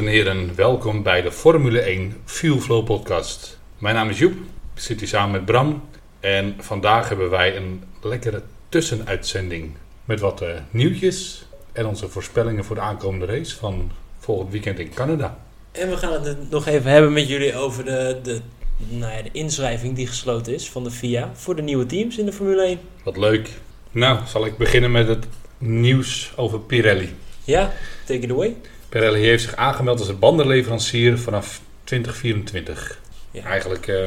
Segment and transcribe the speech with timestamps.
[0.00, 3.58] En heren, welkom bij de Formule 1 Fuel Flow podcast.
[3.78, 4.32] Mijn naam is Joep,
[4.74, 5.82] ik zit hier samen met Bram
[6.20, 9.72] en vandaag hebben wij een lekkere tussenuitzending
[10.04, 14.94] met wat uh, nieuwtjes en onze voorspellingen voor de aankomende race van volgend weekend in
[14.94, 15.38] Canada.
[15.72, 18.40] En we gaan het nog even hebben met jullie over de, de,
[18.88, 22.24] nou ja, de inschrijving die gesloten is van de FIA voor de nieuwe teams in
[22.24, 22.78] de Formule 1.
[23.04, 23.50] Wat leuk.
[23.90, 25.26] Nou, zal ik beginnen met het
[25.58, 27.14] nieuws over Pirelli.
[27.44, 27.72] Ja,
[28.04, 28.56] take it away.
[28.90, 33.00] Pirelli heeft zich aangemeld als een bandenleverancier vanaf 2024.
[33.30, 33.42] Ja.
[33.42, 34.06] Eigenlijk, eh,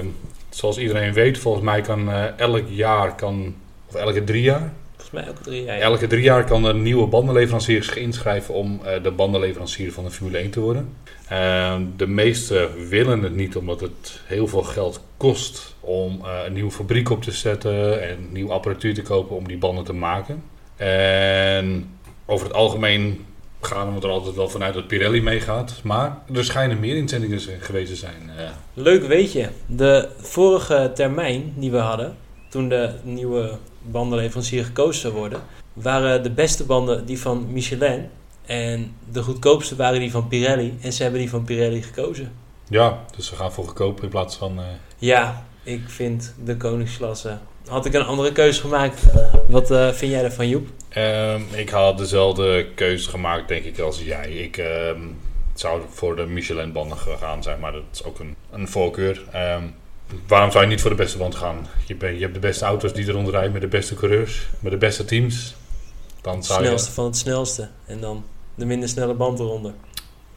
[0.49, 3.55] zoals iedereen weet, volgens mij kan uh, elk jaar, kan,
[3.87, 5.79] of elke drie jaar, Volgens mij elke drie jaar.
[5.79, 10.11] Elke drie jaar kan een nieuwe bandenleverancier zich inschrijven om uh, de bandenleverancier van de
[10.11, 10.95] Formule 1 te worden.
[11.31, 16.71] Uh, de meesten willen het niet omdat het heel veel geld kost om een nieuwe
[16.71, 20.43] fabriek op te zetten en nieuwe apparatuur te kopen om die banden te maken.
[20.75, 21.89] En
[22.25, 23.25] over het algemeen
[23.65, 25.79] gaan we er altijd wel vanuit dat Pirelli meegaat.
[25.83, 28.31] Maar er schijnen meer inzendingen geweest te zijn.
[28.37, 28.49] Uh.
[28.73, 32.15] Leuk weet je, de vorige termijn die we hadden,
[32.49, 35.41] toen de nieuwe bandenleverancier gekozen zou worden,
[35.73, 38.09] waren de beste banden die van Michelin.
[38.45, 40.77] En de goedkoopste waren die van Pirelli.
[40.81, 42.31] En ze hebben die van Pirelli gekozen.
[42.69, 44.59] Ja, dus ze gaan voor goedkoop in plaats van...
[44.59, 44.65] Uh...
[44.97, 47.37] Ja, ik vind de koningsklasse...
[47.67, 49.01] Had ik een andere keuze gemaakt.
[49.47, 50.67] Wat uh, vind jij ervan, Joep?
[50.97, 54.31] Um, ik had dezelfde keuze gemaakt, denk ik, als jij.
[54.31, 55.17] Ik um,
[55.53, 57.71] zou voor de Michelin-banden gaan, zeg maar.
[57.71, 59.21] Dat is ook een, een voorkeur.
[59.35, 59.75] Um,
[60.27, 61.67] waarom zou je niet voor de beste band gaan?
[61.85, 64.71] Je, ben, je hebt de beste auto's die eronder rijden met de beste coureurs, met
[64.71, 65.55] de beste teams.
[66.21, 66.93] Dan het snelste je...
[66.93, 67.69] van het snelste.
[67.85, 68.25] En dan
[68.55, 69.73] de minder snelle band eronder.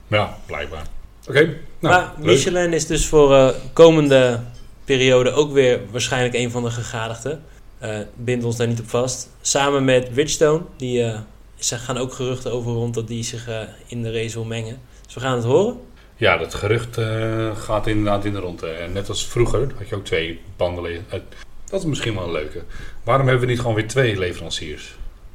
[0.07, 0.87] Ja, blijkbaar.
[1.29, 1.39] Oké.
[1.39, 4.41] Okay, nou, maar Michelin is dus voor uh, komende
[4.87, 7.43] periode ook weer waarschijnlijk een van de gegadigden.
[7.83, 9.31] Uh, bind ons daar niet op vast.
[9.41, 11.19] Samen met Bridgestone, die uh,
[11.55, 14.81] ze gaan ook geruchten over rond dat die zich uh, in de race wil mengen.
[15.05, 15.81] Dus we gaan het horen.
[16.17, 16.99] Ja, dat gerucht
[17.55, 18.67] gaat inderdaad in de ronde.
[18.67, 21.05] En net als vroeger had je ook twee banden.
[21.65, 22.63] dat is misschien wel een leuke.
[23.05, 24.85] Waarom hebben we niet gewoon weer twee leveranciers?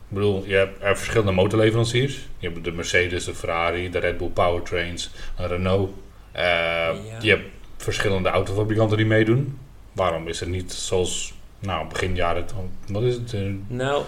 [0.09, 2.19] Ik bedoel, je hebt er verschillende motorleveranciers.
[2.37, 5.91] Je hebt de Mercedes, de Ferrari, de Red Bull Powertrains, een Renault.
[6.33, 6.95] Ja.
[7.21, 7.45] Je hebt
[7.81, 9.57] verschillende autofabrikanten die meedoen.
[9.91, 12.45] Waarom is het niet zoals nou, begin jaren,
[12.87, 13.33] wat is het?
[13.33, 14.03] Uh, nou,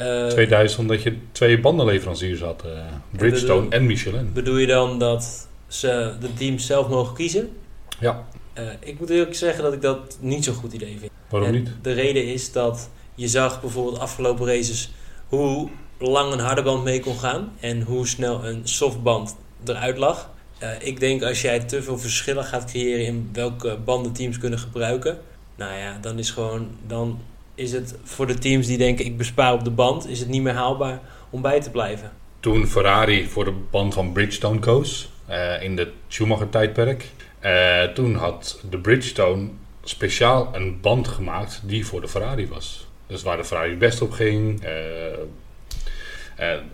[0.00, 2.72] uh, 2000 dat je twee bandenleveranciers had, uh,
[3.10, 4.32] Bridgestone bedoel, en Michelin.
[4.32, 7.50] Bedoel je dan dat ze de teams zelf mogen kiezen?
[7.98, 8.24] Ja.
[8.58, 11.12] Uh, ik moet eerlijk zeggen dat ik dat niet zo'n goed idee vind.
[11.28, 11.70] Waarom en niet?
[11.82, 14.92] De reden is dat je zag bijvoorbeeld afgelopen races
[15.28, 20.30] hoe lang een harde band mee kon gaan en hoe snel een softband eruit lag.
[20.78, 25.18] Ik denk als jij te veel verschillen gaat creëren in welke banden teams kunnen gebruiken,
[25.56, 27.20] nou ja, dan is gewoon, dan
[27.54, 30.42] is het voor de teams die denken ik bespaar op de band, is het niet
[30.42, 31.00] meer haalbaar
[31.30, 32.12] om bij te blijven.
[32.40, 37.08] Toen Ferrari voor de band van Bridgestone koos, uh, in het Schumacher-tijdperk,
[37.44, 39.48] uh, toen had de Bridgestone
[39.82, 42.86] speciaal een band gemaakt die voor de Ferrari was.
[43.06, 44.64] Dus waar de Ferrari best op ging.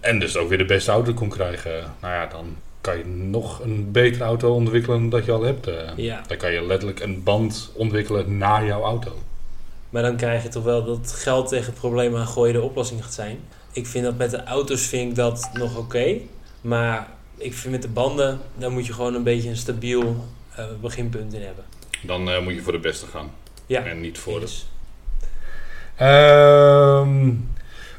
[0.00, 1.94] En dus ook weer de beste auto kon krijgen.
[2.00, 5.70] Nou ja, dan kan je nog een betere auto ontwikkelen dan dat je al hebt.
[5.96, 6.22] Ja.
[6.26, 9.12] Dan kan je letterlijk een band ontwikkelen naar jouw auto.
[9.90, 13.04] Maar dan krijg je toch wel dat geld tegen het probleem aan gooien de oplossing
[13.04, 13.38] gaat zijn.
[13.72, 15.78] Ik vind dat met de auto's vind ik dat nog oké.
[15.78, 16.22] Okay,
[16.60, 20.24] maar ik vind met de banden, daar moet je gewoon een beetje een stabiel
[20.58, 21.64] uh, beginpunt in hebben.
[22.02, 23.30] Dan uh, moet je voor de beste gaan.
[23.66, 23.84] Ja.
[23.84, 24.48] En niet voor de...
[26.04, 27.48] Um,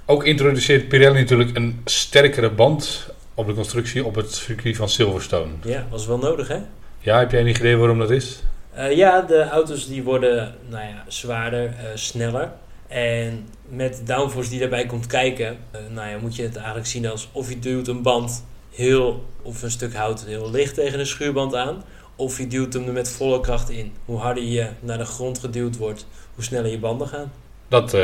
[0.05, 5.51] ook introduceert Pirelli natuurlijk een sterkere band op de constructie op het circuit van Silverstone.
[5.63, 6.59] Ja, was wel nodig hè?
[6.99, 8.43] Ja, heb jij een idee waarom dat is?
[8.77, 12.51] Uh, ja, de auto's die worden nou ja, zwaarder, uh, sneller.
[12.87, 17.07] En met downforce die daarbij komt kijken, uh, nou ja, moet je het eigenlijk zien
[17.07, 21.05] als of je duwt een band heel, of een stuk hout heel licht tegen een
[21.05, 21.83] schuurband aan.
[22.15, 23.93] Of je duwt hem er met volle kracht in.
[24.05, 27.31] Hoe harder je naar de grond geduwd wordt, hoe sneller je banden gaan.
[27.67, 27.97] Dat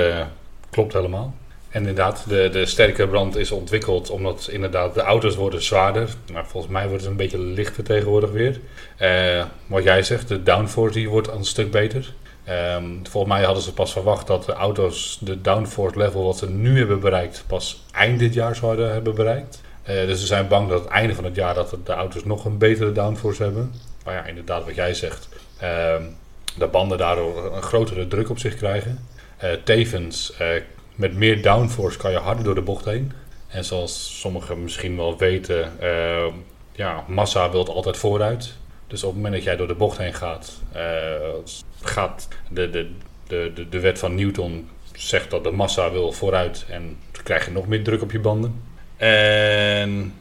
[0.69, 1.33] klopt helemaal.
[1.73, 6.09] En inderdaad, de, de sterke brand is ontwikkeld omdat inderdaad de auto's worden zwaarder.
[6.31, 8.59] Maar volgens mij wordt het een beetje lichter tegenwoordig weer.
[9.01, 12.13] Uh, wat jij zegt, de downforce die wordt een stuk beter.
[12.75, 16.49] Um, volgens mij hadden ze pas verwacht dat de auto's de downforce level wat ze
[16.49, 19.61] nu hebben bereikt pas eind dit jaar zouden hebben bereikt.
[19.89, 22.45] Uh, dus ze zijn bang dat het einde van het jaar dat de auto's nog
[22.45, 23.73] een betere downforce hebben.
[24.05, 25.29] Maar ja, inderdaad wat jij zegt.
[25.55, 25.95] Uh,
[26.57, 29.05] de banden daardoor een grotere druk op zich krijgen.
[29.43, 30.33] Uh, tevens
[30.95, 33.11] met meer downforce kan je harder door de bocht heen.
[33.47, 36.25] En zoals sommigen misschien wel weten, uh,
[36.71, 38.53] ja, massa wilt altijd vooruit.
[38.87, 40.81] Dus op het moment dat jij door de bocht heen gaat, uh,
[41.81, 42.91] gaat de, de,
[43.27, 47.45] de, de, de wet van Newton zegt dat de massa wil vooruit en dan krijg
[47.45, 48.61] je nog meer druk op je banden.
[48.97, 50.13] En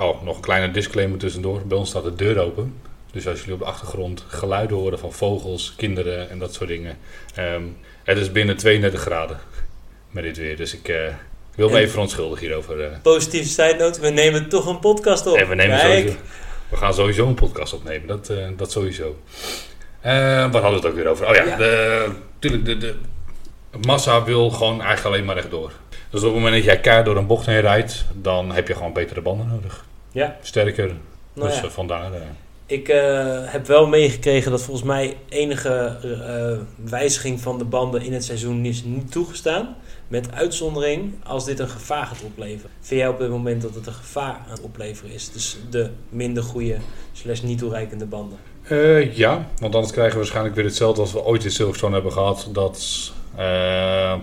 [0.00, 1.62] Oh, nog een kleine disclaimer tussendoor.
[1.66, 2.74] Bij ons staat de deur open.
[3.12, 6.98] Dus als jullie op de achtergrond geluiden horen van vogels, kinderen en dat soort dingen.
[7.34, 7.62] ehm,
[8.04, 9.38] het is binnen 32 graden
[10.10, 10.56] met dit weer.
[10.56, 10.96] Dus ik eh,
[11.54, 12.80] wil me En- even verontschuldigen hierover.
[12.84, 12.90] eh.
[13.02, 15.36] Positieve side note, we nemen toch een podcast op.
[15.36, 15.98] En we, nemen Kijk.
[15.98, 16.16] sowieso,
[16.68, 19.16] we gaan sowieso een podcast opnemen, dat, eh, dat sowieso.
[20.02, 20.12] Wat
[20.62, 21.28] hadden we het ook weer over?
[21.28, 21.56] Oh ja, Ja.
[21.56, 22.08] De,
[22.38, 22.94] tuurlijk, de, de
[23.86, 25.72] massa wil gewoon eigenlijk alleen maar rechtdoor.
[26.10, 28.74] Dus op het moment dat jij keihard door een bocht heen rijdt, dan heb je
[28.74, 29.84] gewoon betere banden nodig.
[30.12, 30.36] Ja.
[30.42, 30.90] Sterker,
[31.32, 31.70] Nou dus ja.
[31.70, 32.10] vandaar.
[32.66, 32.86] Ik
[33.44, 35.96] heb wel meegekregen dat volgens mij enige
[36.76, 39.76] wijziging van de banden in het seizoen is niet toegestaan.
[40.10, 42.70] Met uitzondering als dit een gevaar gaat opleveren.
[42.80, 45.30] Vind jij op het moment dat het een gevaar aan het opleveren is?
[45.32, 46.76] Dus de minder goede
[47.12, 48.38] slash niet toereikende banden.
[48.62, 52.12] Eh, ja, want anders krijgen we waarschijnlijk weer hetzelfde als we ooit in Silverstone hebben
[52.12, 52.48] gehad.
[52.52, 54.14] Dat eh,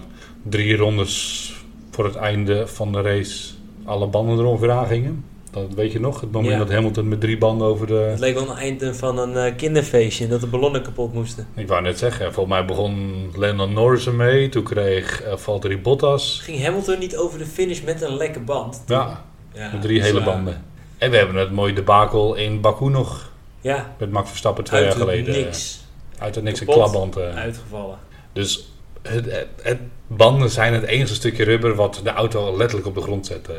[0.43, 1.53] drie rondes
[1.91, 3.53] voor het einde van de race
[3.85, 5.25] alle banden er ongeveer aangingen.
[5.51, 6.59] Dat weet je nog, het moment Ja.
[6.59, 7.93] dat Hamilton met drie banden over de...
[7.93, 11.47] Het leek wel een einde van een eh, kinderfeestje en dat de ballonnen kapot moesten.
[11.55, 14.49] Ik wou net zeggen, volgens mij begon Lennon Norris ermee.
[14.49, 16.39] Toen kreeg eh, Valtteri Bottas.
[16.43, 18.83] Ging Hamilton niet over de finish met een lekke band?
[18.87, 19.23] Ja,
[19.53, 20.63] Ja, met drie hele banden.
[20.97, 23.31] En we hebben het mooie debakel in Baku nog.
[23.61, 25.33] Ja, Met Max Verstappen twee uit jaar geleden.
[25.43, 25.85] niks
[26.17, 26.81] Uit het niks een Kapot.
[26.83, 27.15] klapband.
[27.17, 27.35] eh.
[27.35, 27.97] uitgevallen.
[28.33, 28.71] Dus
[29.01, 33.01] het, het, het- banden zijn het enige stukje rubber wat de auto letterlijk op de
[33.01, 33.47] grond zet.
[33.49, 33.55] eh,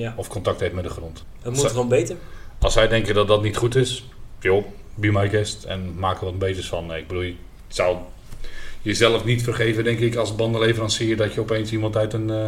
[0.00, 1.24] Ja, of contact heeft met de grond.
[1.42, 2.16] dat moet gewoon beter.
[2.58, 4.04] Als zij denken dat dat niet goed is,
[4.40, 4.64] joh,
[4.94, 6.94] be my guest en maak er wat beters van.
[6.94, 7.34] Ik bedoel, je
[7.68, 7.96] zou
[8.82, 12.46] jezelf niet vergeven, denk ik, als bandenleverancier dat je opeens iemand uit een eh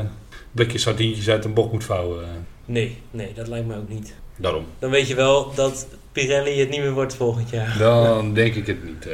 [0.53, 2.25] blikje sardientjes uit een bocht moet vouwen.
[2.65, 4.15] Nee, nee, dat lijkt me ook niet.
[4.37, 4.65] daarom.
[4.79, 7.79] Dan weet je wel dat Pirelli het niet meer wordt volgend jaar.
[7.79, 9.07] Dan denk ik het niet.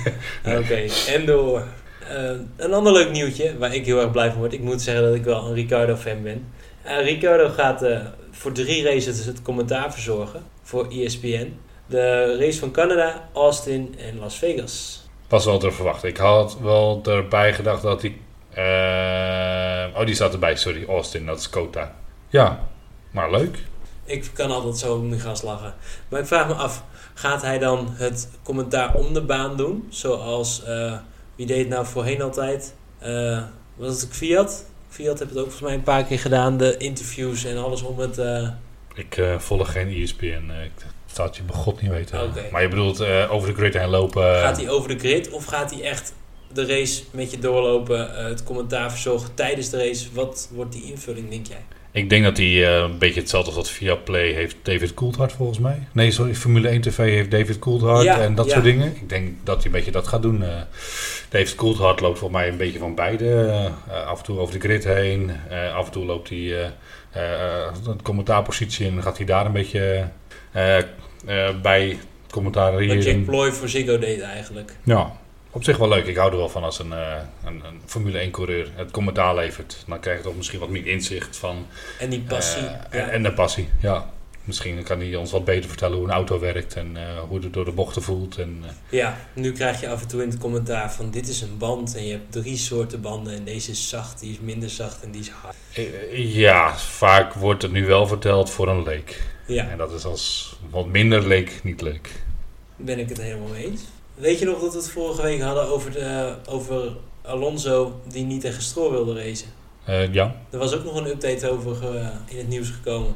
[0.58, 1.64] Oké, en door.
[2.08, 4.52] Eh, een ander leuk nieuwtje waar ik heel erg blij van word.
[4.52, 6.44] Ik moet zeggen dat ik wel een Ricardo-fan ben.
[6.84, 8.00] Eh, Ricardo gaat eh,
[8.30, 11.58] voor drie races het commentaar verzorgen voor ESPN.
[11.86, 15.06] De race van Canada, Austin en Las Vegas.
[15.28, 16.08] Was wel te verwachten.
[16.08, 18.16] Ik had wel erbij gedacht dat hij...
[18.50, 20.84] eh, oh, die staat erbij, sorry.
[20.88, 21.94] Austin, dat is Kota.
[22.28, 22.68] Ja,
[23.10, 23.58] maar leuk.
[24.04, 25.74] Ik kan altijd zo om die gast lachen.
[26.08, 26.84] Maar ik vraag me af,
[27.14, 29.86] gaat hij dan het commentaar om de baan doen?
[29.88, 30.62] Zoals,
[31.36, 32.74] wie deed het nou voorheen altijd?
[33.76, 34.64] Was het Fiat?
[34.94, 36.56] Fiat heeft het ook volgens mij een paar keer gedaan.
[36.56, 38.18] De interviews en alles om het...
[38.18, 38.48] eh,
[38.94, 40.24] Ik eh, volg geen ESPN.
[40.50, 40.72] eh, ik
[41.06, 42.32] zou het je bij god niet weten.
[42.52, 44.22] Maar je bedoelt over de grid heen lopen.
[44.22, 46.14] Gaat hij over de grid of gaat hij echt
[46.52, 50.06] de race met je doorlopen, het commentaar verzorgen tijdens de race?
[50.12, 51.64] Wat wordt die invulling, denk jij?
[51.94, 52.46] Ik denk dat hij
[52.76, 55.78] eh, een beetje hetzelfde als wat via Play heeft David Coulthard volgens mij.
[55.92, 58.52] Nee, sorry, Formule 1 TV heeft David Coulthard Ja, en dat ja.
[58.52, 58.96] soort dingen.
[58.96, 60.42] Ik denk dat hij een beetje dat gaat doen.
[60.42, 60.48] eh.
[61.28, 63.30] David Coulthard loopt volgens mij een beetje van beide.
[63.88, 65.30] eh, af en toe over de grid heen.
[65.74, 66.72] af en toe loopt hij de
[68.02, 70.08] commentaarpositie en gaat hij daar een beetje
[71.62, 71.98] bij
[72.30, 73.24] commentaar Wat Jack.
[73.24, 74.72] Ploy voor Ziggo deed eigenlijk.
[74.84, 75.12] Ja,
[75.54, 76.06] op zich wel leuk.
[76.06, 79.34] Ik hou er wel van als een, eh, een, een Formule 1 coureur het commentaar
[79.34, 79.84] levert.
[79.86, 81.66] Dan krijg je toch misschien wat meer inzicht van
[81.98, 82.62] En die passie.
[82.62, 82.88] eh, ja.
[82.90, 84.12] en, en de passie, ja.
[84.44, 87.52] Misschien kan hij ons wat beter vertellen hoe een auto werkt en eh, hoe het
[87.52, 88.38] door de bochten voelt.
[88.38, 91.58] En, Ja, nu krijg je af en toe in het commentaar van dit is een
[91.58, 95.02] band en je hebt drie soorten banden en deze is zacht, die is minder zacht
[95.02, 95.56] en die is hard.
[96.12, 99.22] ja, vaak wordt het nu wel verteld voor een leek.
[99.46, 102.10] Ja, En dat is als wat minder leek niet leuk.
[102.76, 103.82] ben ik het helemaal mee eens.
[104.14, 106.92] Weet je nog dat we het vorige week hadden over, de, over
[107.22, 109.48] Alonso die niet tegen Stroll wilde racen?
[109.84, 113.14] Eh, ja, Er was ook nog een update over ge- in het nieuws gekomen.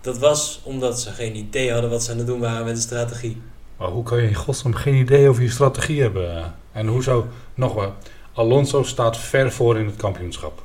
[0.00, 2.80] Dat was omdat ze geen idee hadden wat ze aan het doen waren met de
[2.80, 3.40] strategie.
[3.76, 6.54] maar hoe kan je in godsnaam geen idee over je strategie hebben?
[6.72, 7.24] En hoe zou,
[7.54, 7.92] nog wel,
[8.32, 10.62] Alonso staat ver voor in het kampioenschap.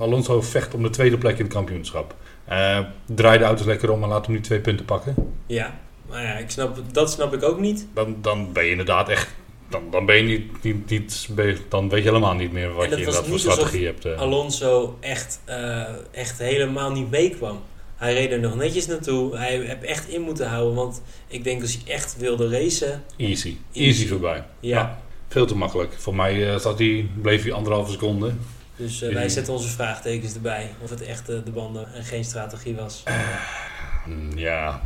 [0.00, 2.14] Alonso vecht om de tweede plek in het kampioenschap.
[2.44, 5.14] Eh, draai de auto's lekker om en laat hem nu twee punten pakken.
[5.46, 5.78] Ja,
[6.08, 7.86] maar ja, ik snap, dat snap ik ook niet.
[7.94, 9.28] Dan, dan ben je inderdaad echt.
[9.70, 11.28] Dan, dan ben je niet, niet, niet
[11.68, 14.04] Dan weet je helemaal niet meer wat dat je was inderdaad voor strategie hebt.
[14.04, 14.18] eh.
[14.18, 17.60] Alonso echt, eh, echt helemaal niet meekwam.
[17.96, 19.36] Hij reed er nog netjes naartoe.
[19.36, 20.74] Hij heeft echt in moeten houden.
[20.74, 23.02] Want ik denk als hij echt wilde racen.
[23.16, 23.56] Easy.
[23.72, 23.88] Easy.
[23.88, 24.44] Easy voorbij.
[24.60, 25.00] Ja.
[25.28, 25.92] Veel te makkelijk.
[25.98, 28.32] Voor mij eh, zat hij, bleef hij anderhalve seconde.
[28.76, 30.70] Dus wij zetten onze vraagtekens erbij.
[30.82, 33.02] Of het echt de banden en geen strategie was.
[34.06, 34.82] Mm, Ja,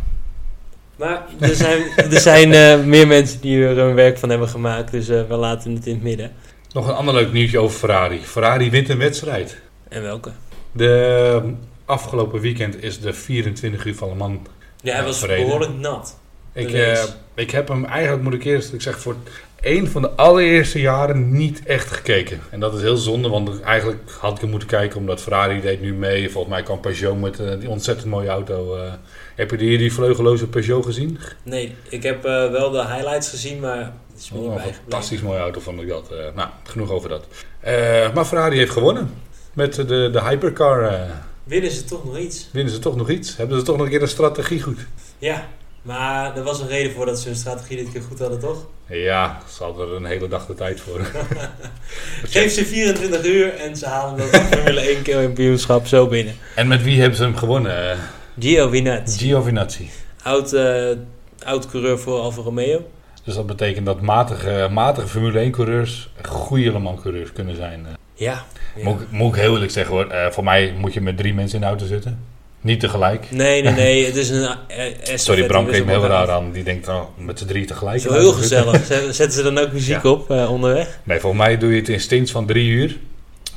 [1.03, 4.91] Maar er zijn, er zijn eh, meer mensen die er een werk van hebben gemaakt.
[4.91, 6.33] Dus eh, we laten het in het midden.
[6.73, 8.21] Nog een ander leuk nieuwtje over Ferrari.
[8.25, 9.61] Ferrari wint een wedstrijd.
[9.89, 10.31] En welke?
[10.73, 11.51] De eh,
[11.85, 14.39] afgelopen weekend is de 24 uur van Le Mans.
[14.83, 15.45] Ja, hij Ja, was verreden.
[15.45, 16.19] behoorlijk nat.
[16.53, 17.03] Ik, eh,
[17.35, 19.17] ik heb hem eigenlijk, moet ik eerst, ik zeg voor
[19.63, 22.41] een van de allereerste jaren niet echt gekeken.
[22.51, 25.81] En dat is heel zonde, want eigenlijk had ik hem moeten kijken omdat Ferrari deed
[25.81, 26.31] nu mee.
[26.31, 28.77] Volgens mij kwam Peugeot met eh, die ontzettend mooie auto.
[28.77, 28.93] eh.
[29.37, 31.19] heb je die, die vleugeloze Peugeot gezien?
[31.43, 34.83] Nee, ik heb eh, wel de highlights gezien, maar is me Oh, niet bijgebleven.
[34.89, 36.11] fantastisch mooie auto vond ik dat.
[36.35, 37.27] nou, genoeg over dat.
[38.15, 39.11] Maar Ferrari heeft gewonnen.
[39.53, 41.07] Met de, de hypercar
[41.45, 42.49] Winnen ze toch nog iets?
[42.53, 43.37] winnen ze toch nog iets.
[43.37, 44.79] Hebben ze toch nog een keer een strategie goed.
[45.19, 45.49] Ja,
[45.83, 48.67] maar er was een reden voor dat ze hun strategie dit keer goed hadden, toch?
[48.89, 51.01] Ja, ze hadden er een hele dag de tijd voor.
[52.25, 56.35] Geef ze 24 uur en ze halen dat Formule 1 kampioenschap zo binnen.
[56.55, 57.99] En met wie hebben ze hem gewonnen?
[58.39, 59.91] Giovinazzi, Giovinazzi.
[60.23, 60.91] oud, eh,
[61.45, 62.87] oud coureur voor Alfa Romeo.
[63.25, 67.87] Dus dat betekent dat matige, matige Formule 1 coureurs goede Le Mans coureurs kunnen zijn.
[67.87, 67.93] eh.
[68.15, 68.45] Ja.
[68.77, 68.85] ja.
[68.85, 70.07] Moet, ik- moet ik heel eerlijk zeggen hoor.
[70.11, 72.19] Eh, voor mij moet je met drie mensen in de auto zitten.
[72.63, 73.31] Niet tegelijk.
[73.31, 74.05] Nee, nee, nee.
[74.07, 76.53] Het is een eh, estafette Sorry, Bram keek me heel raar aan.
[76.53, 78.01] Die denkt oh, met z'n drie tegelijk.
[78.01, 78.85] Zo heel gezellig.
[78.87, 80.11] Zet- Zetten ze dan ook muziek Ja.
[80.11, 80.99] op eh, onderweg?
[81.05, 82.99] Nee, volgens mij doe je het in stints van drie uur.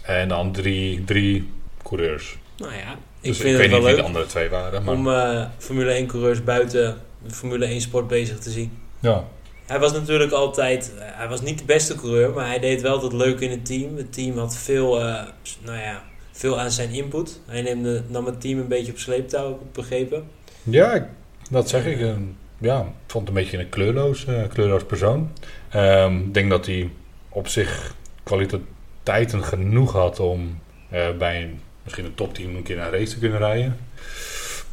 [0.02, 1.50] En dan drie, drie
[1.84, 2.38] coureurs.
[2.58, 2.78] Nou ja,
[3.22, 4.84] ik Dus vind ik het weet wel niet wie de andere twee waren.
[4.84, 6.98] Maar, om eh, Formule 1 coureurs buiten
[7.28, 8.72] de Formule 1 sport bezig te zien.
[9.00, 9.24] ja.
[9.66, 13.04] Hij was natuurlijk altijd, eh, hij was niet de beste coureur, maar hij deed wel
[13.04, 13.98] het leuk in het team.
[13.98, 15.24] Het team had veel, eh,
[15.64, 16.04] nou ja,
[16.38, 17.40] veel aan zijn input.
[17.46, 20.24] Hij neemde, nam het team een beetje op sleeptouw, heb ik begrepen.
[20.64, 21.04] Ja, ik-
[21.50, 22.00] dat zeg ik.
[22.00, 22.22] Ehm,
[22.58, 25.32] ja, ik vond het een beetje een kleurloos, eh, kleurloos persoon.
[25.70, 26.90] Ehm, Ik denk dat hij
[27.30, 32.90] op zich kwaliteiten genoeg had om eh, bij een, misschien een topteam een keer een
[32.92, 33.78] race te kunnen rijden.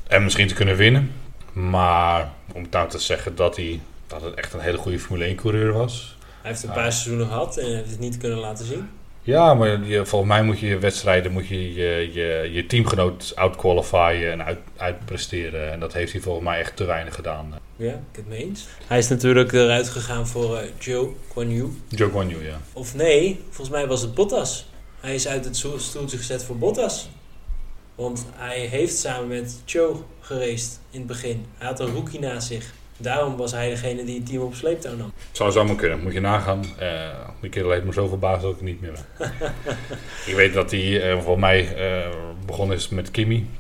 [0.07, 1.13] En misschien te kunnen winnen.
[1.53, 5.37] Maar om nou te zeggen dat hij dat het echt een hele goede Formule 1
[5.37, 6.17] coureur was.
[6.43, 6.75] Hij heeft een Ah.
[6.75, 8.89] paar seizoenen gehad en heeft het niet kunnen laten zien.
[9.25, 13.33] Ja, maar je, volgens mij moet je je wedstrijden, moet je je, je, je teamgenoot
[13.35, 15.73] outqualifyen en uit, uitpresteren.
[15.73, 17.55] En dat heeft hij volgens mij echt te weinig gedaan.
[17.77, 18.67] Ja, ik het mee eens.
[18.87, 21.69] Hij is natuurlijk eruit gegaan voor eh, Joe Guan Yu.
[21.89, 22.61] Joe Guan Yu, ja.
[22.73, 24.67] Of nee, volgens mij was het Bottas.
[25.01, 27.09] Hij is uit het stoel- stoeltje gezet voor Bottas.
[27.95, 31.47] Want hij heeft samen met Joe geraced in het begin.
[31.59, 32.73] Hij had een rookie naast zich.
[33.03, 35.13] Daarom was hij degene die het team op sleeptouw nam.
[35.33, 36.65] Zou zomaar kunnen, moet je nagaan.
[36.79, 39.33] Eh die kerel heeft me zo verbaasd dat ik niet meer ben.
[40.27, 42.09] ik weet dat hij eh voor mij eh,
[42.47, 43.51] begonnen is met Kimi.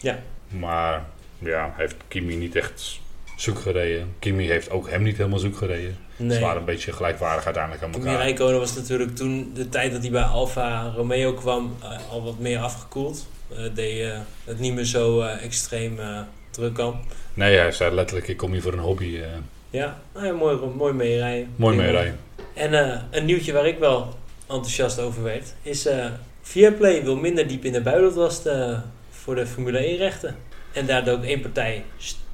[0.00, 0.18] Ja.
[0.48, 1.04] Maar
[1.38, 3.00] ja, heeft Kimi niet echt
[3.36, 4.14] zoek gereden.
[4.18, 5.96] Kimi heeft ook hem niet helemaal zoek gereden.
[6.16, 6.36] Nee.
[6.36, 8.20] Ze waren een beetje gelijkwaardig uiteindelijk aan Kimi elkaar.
[8.20, 11.76] Räikkönen was natuurlijk toen de tijd dat hij bij Alfa Romeo kwam
[12.10, 13.26] al wat meer afgekoeld.
[13.48, 14.12] Eh deed
[14.44, 15.98] het niet meer zo extreem
[16.56, 17.00] eh, druk kan.
[17.34, 19.16] Nee, hij zei letterlijk, ik kom hier voor een hobby.
[19.16, 19.28] eh,
[19.70, 21.48] Ja, nou ja, mooi, mooi meerijden.
[21.56, 21.90] mooi Prima.
[21.92, 22.18] meerijden.
[22.54, 24.14] En eh, een nieuwtje waar ik wel
[24.48, 26.06] enthousiast over werd, is eh
[26.42, 28.78] Viaplay wil minder diep in de buitenlast eh
[29.10, 30.36] voor de Formule 1 rechten.
[30.72, 31.84] En daar dook één partij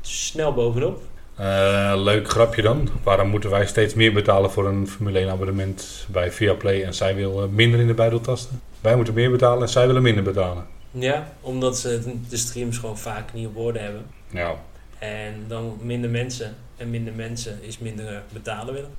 [0.01, 1.03] snel bovenop.
[1.37, 2.89] Eh, leuk grapje dan.
[3.03, 7.15] Waarom moeten wij steeds meer betalen voor een Formule 1 abonnement bij Viaplay en zij
[7.15, 8.61] wil eh, minder in de buidel tasten?
[8.81, 10.67] Wij moeten meer betalen en zij willen minder betalen.
[10.91, 14.07] Ja, omdat ze de streams gewoon vaak niet op orde hebben.
[14.31, 14.55] Ja,
[14.99, 16.57] En dan minder mensen.
[16.77, 18.91] En minder mensen is minder eh, betalen willen.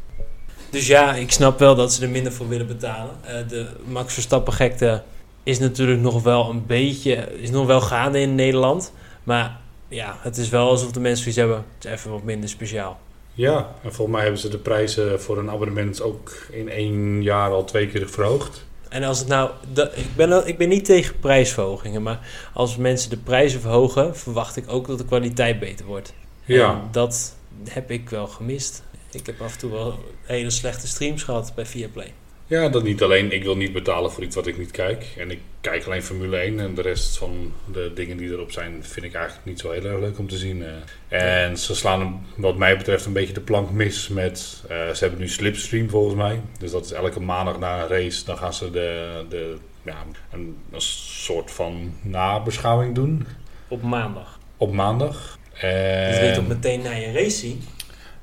[0.70, 3.16] Dus ja, ik snap wel dat ze er minder voor willen betalen.
[3.24, 5.04] Eh, de Max Verstappen gekte
[5.44, 7.42] is natuurlijk nog wel een beetje...
[7.42, 8.94] is nog wel gaande in Nederland.
[9.24, 11.66] Maar ja, het is wel alsof de mensen zoiets hebben...
[11.76, 13.00] het is even wat minder speciaal.
[13.34, 17.52] Ja, en volgens mij hebben ze de prijzen voor een abonnement ook in één jaar
[17.52, 18.66] al twee keer verhoogd.
[18.92, 19.52] En als het nou...
[19.74, 22.02] dat- ik, ben, ik ben niet tegen prijsverhogingen.
[22.04, 22.20] Maar
[22.54, 24.18] als mensen de prijzen verhogen...
[24.18, 26.14] verwacht ik ook dat de kwaliteit beter wordt.
[26.46, 27.36] Ja, En dat
[27.70, 28.84] heb ik wel gemist.
[29.12, 32.14] Ik heb af en toe wel hele slechte streams gehad bij Viaplay.
[32.52, 33.32] Ja, dat niet alleen.
[33.32, 35.06] Ik wil niet betalen voor iets wat ik niet kijk.
[35.18, 38.84] En ik kijk alleen Formule 1 en de rest van de dingen die erop zijn
[38.84, 40.64] vind ik eigenlijk niet zo heel erg leuk om te zien.
[41.08, 41.46] eh.
[41.46, 44.64] En ze slaan wat mij betreft een beetje de plank mis met...
[44.70, 46.42] eh, ze hebben nu Slipstream volgens mij.
[46.60, 48.26] Dus dat is elke maandag na een race.
[48.26, 49.96] Dan gaan ze de, de, ja,
[50.32, 53.28] een, een soort van nabeschouwing doen
[53.68, 54.40] Op maandag.
[54.58, 55.38] op maandag.
[55.54, 56.10] En...
[56.12, 57.62] Dat wil je toch meteen naar je race zien?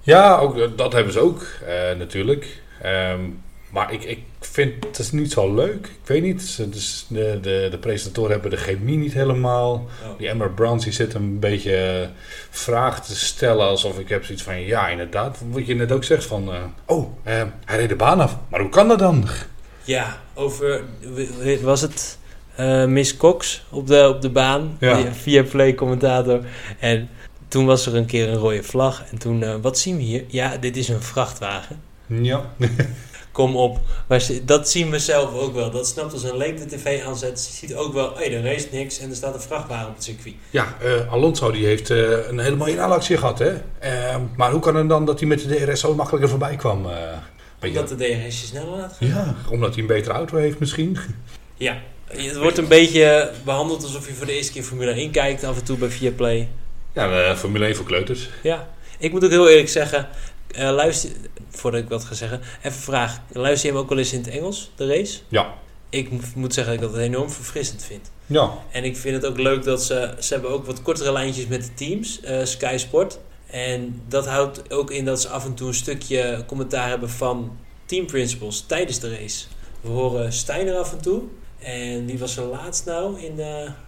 [0.00, 2.62] Ja, ook, dat hebben ze ook eh, natuurlijk.
[2.82, 3.20] Ehm,
[3.70, 5.86] maar ik, ik vind het is niet zo leuk.
[5.86, 6.72] Ik weet niet.
[6.72, 9.72] Dus de, de, de presentatoren hebben de chemie niet helemaal.
[9.74, 10.18] Oh.
[10.18, 12.08] Die Emma Browns die zit een beetje
[12.50, 15.38] vragen te stellen alsof ik heb zoiets van ja, inderdaad.
[15.50, 18.36] Wat je net ook zegt van eh, oh, eh, hij reed de baan af.
[18.48, 19.24] Maar hoe kan dat dan?
[19.84, 20.82] Ja, over...
[21.62, 22.18] Was het
[22.54, 24.76] eh, Miss Cox op de, op de baan?
[24.80, 24.96] Ja.
[24.96, 26.44] Die Viaplay commentator.
[26.78, 27.08] En
[27.48, 29.04] toen was er een keer een rode vlag.
[29.10, 30.24] En toen, wat zien we hier?
[30.26, 31.80] Ja, dit is een vrachtwagen.
[32.06, 32.50] Ja.
[33.38, 33.78] kom op.
[34.06, 35.70] Maar dat zien we zelf ook wel.
[35.70, 37.48] Dat snapt als een leek de tv aanzet.
[37.50, 40.04] Je ziet ook wel, hé, er race niks en er staat een vrachtwagen op het
[40.04, 40.34] circuit.
[40.50, 43.38] Ja, eh, Alonso die heeft eh, een hele mooie inhaalactie gehad.
[43.38, 43.52] Hè?
[43.78, 46.86] Eh, maar hoe kan het dan dat hij met de DRS zo makkelijker voorbij kwam?
[46.90, 46.96] eh?
[47.62, 49.08] Omdat de DRS je sneller laat gaan.
[49.08, 50.98] ja, omdat hij een betere auto heeft misschien.
[51.56, 55.44] Ja, het wordt een beetje behandeld alsof je voor de eerste keer Formule 1 kijkt
[55.44, 56.48] af en toe bij Viaplay.
[56.92, 58.28] Ja, Formule 1 voor kleuters.
[58.42, 58.68] Ja,
[58.98, 60.08] ik moet ook heel eerlijk zeggen,
[60.54, 61.10] luister,
[61.50, 63.20] voordat ik wat ga zeggen, even een vraag.
[63.32, 65.18] Luister je hem ook wel eens in het Engels, de race?
[65.28, 65.54] Ja.
[65.90, 68.10] Ik mo- moet zeggen dat ik dat enorm verfrissend vind.
[68.26, 71.46] Ja, En ik vind het ook leuk dat ze, ze hebben ook wat kortere lijntjes
[71.46, 73.18] met de teams, eh, Sky Sport.
[73.46, 77.56] En dat houdt ook in dat ze af en toe een stukje commentaar hebben van
[77.86, 79.46] team principles tijdens de race.
[79.80, 81.22] We horen Steiner af en toe.
[81.58, 83.40] En wie was er laatst nou in,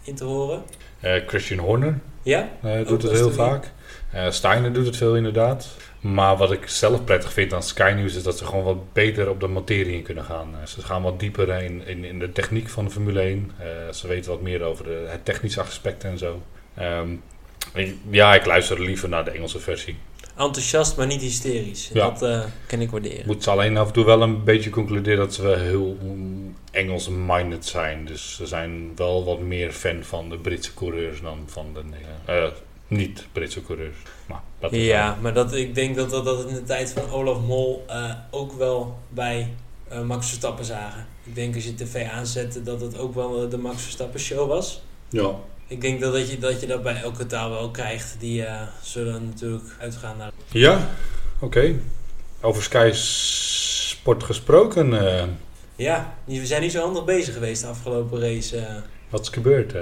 [0.03, 0.63] in te horen?
[1.01, 2.49] Eh, Christian Horner Ja?
[2.65, 3.73] Ook doet het heel vaak.
[4.31, 5.69] Steiner doet het veel inderdaad.
[6.01, 9.29] Maar wat ik zelf prettig vind aan Sky News is dat ze gewoon wat beter
[9.31, 10.49] op de materie in kunnen gaan.
[10.61, 13.51] Eh, ze gaan wat dieper in, in, in de techniek van de Formule 1.
[13.59, 16.43] Eh, ze weten wat meer over de, het technische aspect en zo.
[16.75, 17.09] Ehm,
[17.75, 19.97] ik- ja, ik luister liever naar de Engelse versie.
[20.37, 21.91] Enthousiast, maar niet hysterisch.
[21.93, 22.09] Ja.
[22.11, 23.27] Dat eh, kan ik waarderen.
[23.27, 25.97] Moet ze alleen af en toe wel een beetje concluderen dat ze wel heel
[26.71, 28.05] Engels-minded zijn.
[28.05, 31.81] Dus ze zijn wel wat meer fan van de Britse coureurs dan van de
[32.27, 32.51] eh, eh,
[32.91, 33.97] niet-Britse coureurs.
[34.27, 37.11] Maar dat is Ja, maar dat, ik denk dat dat, dat in de tijd van
[37.11, 39.55] Olaf Mol eh, ook wel bij
[39.89, 41.07] eh, Max Verstappen zagen.
[41.25, 44.83] Ik denk als je tv aanzette dat het ook wel de Max Verstappen show was.
[45.09, 45.35] Ja.
[45.67, 48.17] Ik denk dat, dat, je, dat je dat bij elke taal wel krijgt.
[48.19, 50.31] Die eh, zullen natuurlijk uitgaan naar...
[50.51, 50.89] Ja,
[51.39, 51.75] oké.
[52.41, 54.91] Over Sky Sport gesproken,
[55.77, 58.83] Ja, we zijn niet zo handig bezig geweest de afgelopen race.
[59.09, 59.75] wat is gebeurd?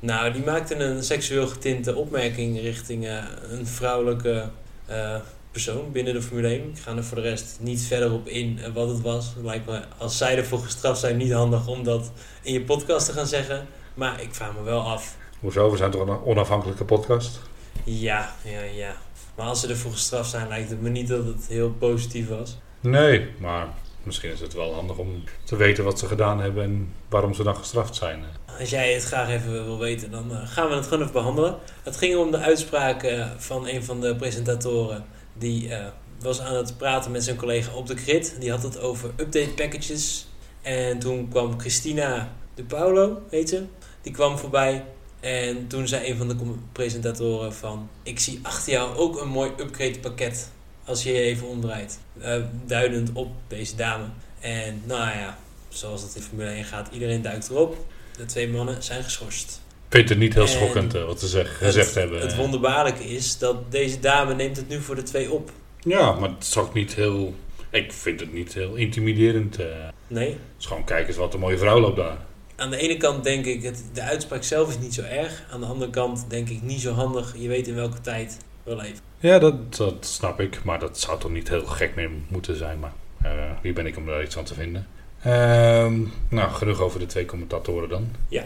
[0.00, 3.16] Nou, die maakten een seksueel getinte opmerking richting eh,
[3.50, 4.48] een vrouwelijke
[4.86, 5.16] eh,
[5.50, 6.68] persoon binnen de Formule 1.
[6.68, 9.34] Ik ga er voor de rest niet verder op in eh, wat het was.
[9.34, 13.06] Het lijkt me, als zij ervoor gestraft zijn, niet handig om dat in je podcast
[13.06, 13.66] te gaan zeggen.
[13.94, 15.16] Maar ik vraag me wel af.
[15.40, 15.70] Hoezo?
[15.70, 17.40] We zijn toch een onafhankelijke podcast?
[17.84, 18.96] Ja, ja, ja.
[19.36, 22.58] Maar als ze ervoor gestraft zijn, lijkt het me niet dat het heel positief was.
[22.80, 23.68] Nee, maar
[24.02, 27.42] misschien is het wel handig om te weten wat ze gedaan hebben en waarom ze
[27.42, 28.24] dan gestraft zijn.
[28.58, 31.56] Als jij het graag even wil weten, dan eh, gaan we het gewoon even behandelen.
[31.82, 35.04] Het ging om de uitspraak eh, van een van de presentatoren.
[35.32, 35.86] Die eh,
[36.20, 38.36] was aan het praten met zijn collega op de grid.
[38.40, 40.26] Die had het over update packages.
[40.62, 43.64] En toen kwam Christina de Paulo, heet ze.
[44.02, 44.84] Die kwam voorbij.
[45.20, 46.36] En toen zei een van de
[46.72, 47.88] presentatoren van...
[48.02, 50.50] Ik zie achter jou ook een mooi upgrade pakket.
[50.90, 51.98] Als je je even omdraait.
[52.20, 54.04] Eh, duidend op deze dame.
[54.40, 56.88] En nou ja, zoals het in Formule 1 gaat.
[56.92, 57.76] Iedereen duikt erop.
[58.16, 59.60] De twee mannen zijn geschorst.
[59.88, 62.20] Vind het niet heel En schokkend eh, wat ze zeg, gezegd het, hebben.
[62.20, 65.50] Het wonderbaarlijke is dat deze dame neemt het nu voor de twee op.
[65.80, 67.34] Ja, maar het is ook niet heel...
[67.70, 69.58] Ik vind het niet heel intimiderend.
[69.58, 69.66] eh.
[69.84, 70.36] Het Nee.
[70.58, 72.16] is gewoon kijk eens wat een mooie vrouw loopt daar.
[72.56, 75.44] Aan de ene kant denk ik, het, de uitspraak zelf is niet zo erg.
[75.50, 77.34] Aan de andere kant denk ik niet zo handig.
[77.38, 79.08] Je weet in welke tijd we leven.
[79.20, 80.64] Ja, dat, dat snap ik.
[80.64, 82.78] Maar dat zou toch niet heel gek meer moeten zijn.
[82.78, 83.30] Maar eh,
[83.62, 84.86] wie ben ik om daar iets aan te vinden?
[85.22, 88.10] Ehm, nou, genoeg over de twee commentatoren dan.
[88.28, 88.44] Ja.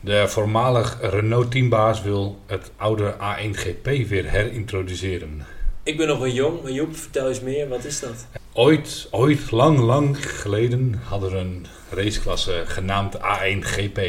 [0.00, 5.46] De voormalig Renault-teambaas wil het oude A1GP weer herintroduceren.
[5.82, 7.68] Ik ben nog wel jong, maar Joep, vertel eens meer.
[7.68, 8.26] Wat is dat?
[8.52, 14.00] Ooit, ooit, lang, lang geleden hadden we een raceklasse genaamd A1GP.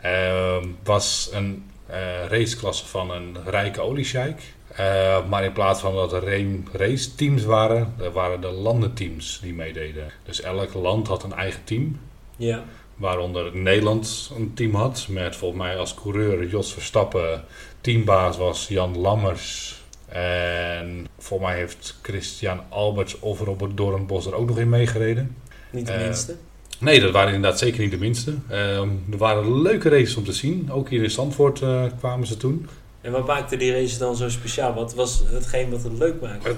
[0.00, 4.40] Ehm was een eh, raceklasse van een rijke oliesjeik.
[4.78, 9.54] Eh, maar in plaats van dat er race raceteams waren, er waren de landenteams die
[9.54, 10.10] meededen.
[10.24, 11.98] Dus elk land had een eigen team.
[12.36, 12.64] Ja.
[12.96, 15.06] Waaronder Nederland een team had.
[15.10, 17.44] Met volgens mij als coureur Jos Verstappen.
[17.80, 19.76] Teambaas was Jan Lammers.
[20.08, 25.36] En volgens mij heeft Christian Alberts of Robert Doornbos er ook nog in meegereden.
[25.70, 26.36] Niet de Eh, minste.
[26.78, 28.34] Nee, dat waren inderdaad zeker niet de minste.
[28.48, 30.72] Ehm, er waren leuke races om te zien.
[30.72, 32.68] Ook hier in Zandvoort eh, kwamen ze toen.
[33.00, 34.74] En wat maakte die race dan zo speciaal?
[34.74, 36.54] Wat was hetgeen wat het leuk maakte?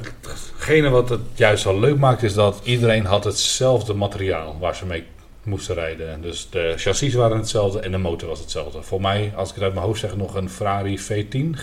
[0.54, 4.86] Hetgene wat het juist zo leuk maakt is dat iedereen had hetzelfde materiaal waar ze
[4.86, 5.04] mee
[5.42, 6.22] moesten rijden.
[6.22, 8.82] Dus de chassis waren hetzelfde en de motor was hetzelfde.
[8.82, 11.58] Voor mij, als ik het uit mijn hoofd zeg, nog een Ferrari V10.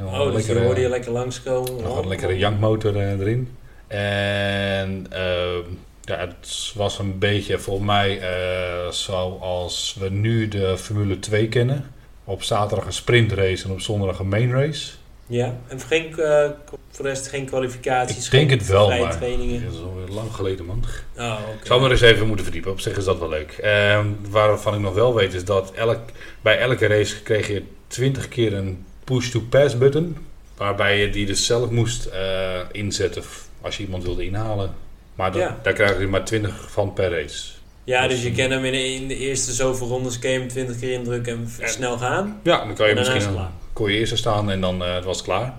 [0.00, 1.82] Oh, dus die hoorde je lekker langskomen.
[1.82, 2.02] Nog Oh.
[2.02, 3.56] een lekkere jankmotor eh, erin.
[3.86, 5.62] En ehm,
[6.04, 11.84] ja, het was een beetje voor mij eh, zoals we nu de Formule 2 kennen.
[12.24, 14.92] Op zaterdag een sprintrace en op zondag een main race.
[15.26, 16.48] Ja, en geen, eh,
[16.90, 18.24] voor de rest geen kwalificaties?
[18.24, 19.64] Ik denk geen het wel, maar trainingen?
[19.64, 20.84] dat is alweer lang geleden man.
[21.18, 21.58] Oh, oké.
[21.60, 22.70] Ik zou me er eens even moeten verdiepen.
[22.70, 23.52] Op zich is dat wel leuk.
[23.52, 25.98] Ehm, waarvan ik nog wel weet is dat elk,
[26.40, 30.16] bij elke race kreeg je 20 keer een push-to-pass button.
[30.56, 33.22] Waarbij je die dus zelf moest eh, inzetten
[33.60, 34.74] als je iemand wilde inhalen.
[35.14, 35.58] Maar Ja.
[35.62, 37.44] daar krijg je maar 20 van per race.
[37.84, 41.48] Ja, Dus, je kan hem in de, eerste zoveel rondes hem 20 keer indrukken en
[41.60, 42.40] En- snel gaan.
[42.42, 45.04] Ja, dan kan je misschien het een, kon je eerst staan en dan eh, het
[45.04, 45.54] was het klaar.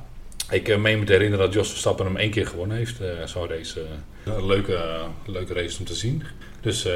[0.50, 3.00] Ik eh, meen me te herinneren dat Jos Verstappen hem één keer gewonnen heeft.
[3.00, 3.08] eh
[3.50, 3.80] race.
[4.26, 6.24] eh, een leuke, leuke race om te zien.
[6.62, 6.94] Dus eh,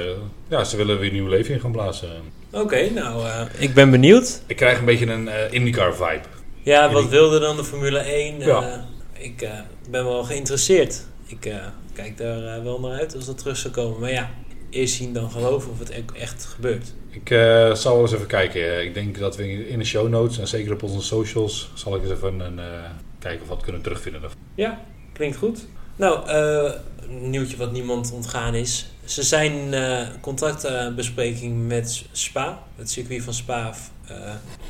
[0.47, 2.09] ja, ze willen weer nieuw leven in gaan blazen.
[2.51, 4.41] Oké, nou, eh, ik ben benieuwd.
[4.45, 6.21] Ik krijg een beetje een IndyCar vibe.
[6.63, 8.39] Ja, wat wilde dan de Formule 1?
[8.39, 8.85] Ja.
[9.13, 9.47] Ik
[9.89, 11.05] ben wel geïnteresseerd.
[11.25, 11.51] Ik
[11.93, 13.99] kijk daar wel naar uit als dat terug zou komen.
[13.99, 14.29] Maar ja,
[14.69, 16.93] eerst zien dan geloven of het e- echt gebeurt.
[17.09, 18.85] Ik eh, zal wel eens even kijken.
[18.85, 22.01] Ik denk dat we in de show notes en zeker op onze socials zal ik
[22.01, 22.65] eens even een, eh,
[23.19, 24.21] kijken of we wat kunnen terugvinden.
[24.55, 24.81] Ja,
[25.13, 25.65] klinkt goed.
[25.95, 26.73] Nou, eh,
[27.09, 28.91] een nieuwtje wat niemand ontgaan is.
[29.05, 29.73] Ze zijn
[30.21, 33.73] contractbespreking met Spa, het circuit van Spa.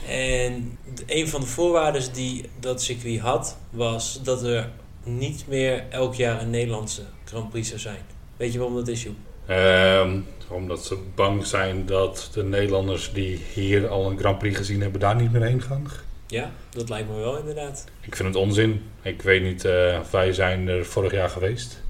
[0.07, 4.69] en een van de voorwaarden die dat circuit had, was dat er
[5.03, 8.05] niet meer elk jaar een Nederlandse Grand Prix zou zijn.
[8.37, 9.15] Weet je waarom dat is, Joep?
[9.47, 14.81] Ehm, omdat ze bang zijn dat de Nederlanders die hier al een Grand Prix gezien
[14.81, 15.87] hebben, daar niet meer heen gaan.
[16.27, 17.85] Ja, dat lijkt me wel inderdaad.
[18.01, 18.83] Ik vind het onzin.
[19.01, 21.81] Ik weet niet, eh, wij zijn er vorig jaar geweest.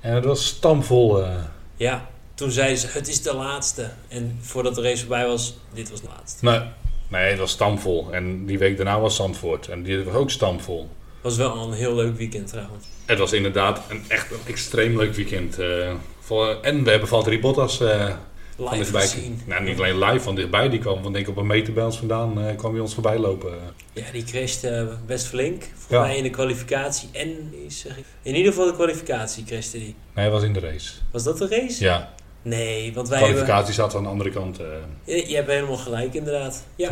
[0.00, 1.22] En het was stamvol.
[1.24, 1.34] eh.
[1.76, 3.90] Ja, toen zei ze, het is de laatste.
[4.08, 6.44] En voordat de race voorbij was, dit was de laatste.
[6.44, 6.60] nee,
[7.08, 8.08] nee, het was stamvol.
[8.12, 9.68] En die week daarna was Zandvoort.
[9.68, 10.88] En die was ook stamvol.
[11.20, 12.84] Was wel een heel leuk weekend trouwens.
[13.04, 15.58] Het was inderdaad een echt een extreem leuk weekend.
[15.58, 15.92] eh.
[16.24, 18.14] Voor- en we hebben Valtteri Bottas eh
[18.56, 19.00] van Live dichtbij.
[19.08, 19.40] gezien.
[19.46, 20.68] Nou, niet alleen live van dichtbij.
[20.68, 22.40] Die kwam van denk ik op een meter bij ons vandaan.
[22.46, 23.52] eh, kwam hij ons voorbij lopen.
[23.92, 25.62] Ja, die crashte eh, best flink.
[25.76, 26.02] Voor Ja.
[26.02, 27.08] mij in de kwalificatie.
[27.12, 29.84] En, zeg ik, in ieder geval de kwalificatie crashte die.
[30.14, 30.92] Nee, hij was in de race.
[31.12, 31.84] Was dat de race?
[31.84, 33.44] Ja, Nee, want wij de hebben...
[33.44, 34.56] kwalificatie zat aan de andere kant.
[35.04, 36.64] Je, je hebt helemaal gelijk, inderdaad.
[36.76, 36.90] Ja,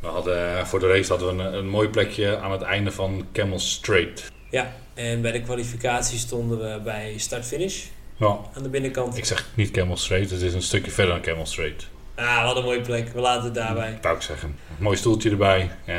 [0.00, 3.26] We hadden, voor de race hadden we een, een mooi plekje aan het einde van
[3.32, 4.32] Camel Straight.
[4.50, 4.72] ja.
[4.96, 7.84] En bij de kwalificatie stonden we bij start-finish.
[8.16, 9.16] Ja, Aan de binnenkant.
[9.16, 11.86] ik zeg niet Camel Straight, het is een stukje verder dan Camel Straight.
[12.14, 13.08] Ah, wat een mooie plek.
[13.12, 13.98] We laten het daarbij.
[14.02, 14.56] Wou ik zeggen.
[14.78, 15.96] Mooi stoeltje erbij, eh,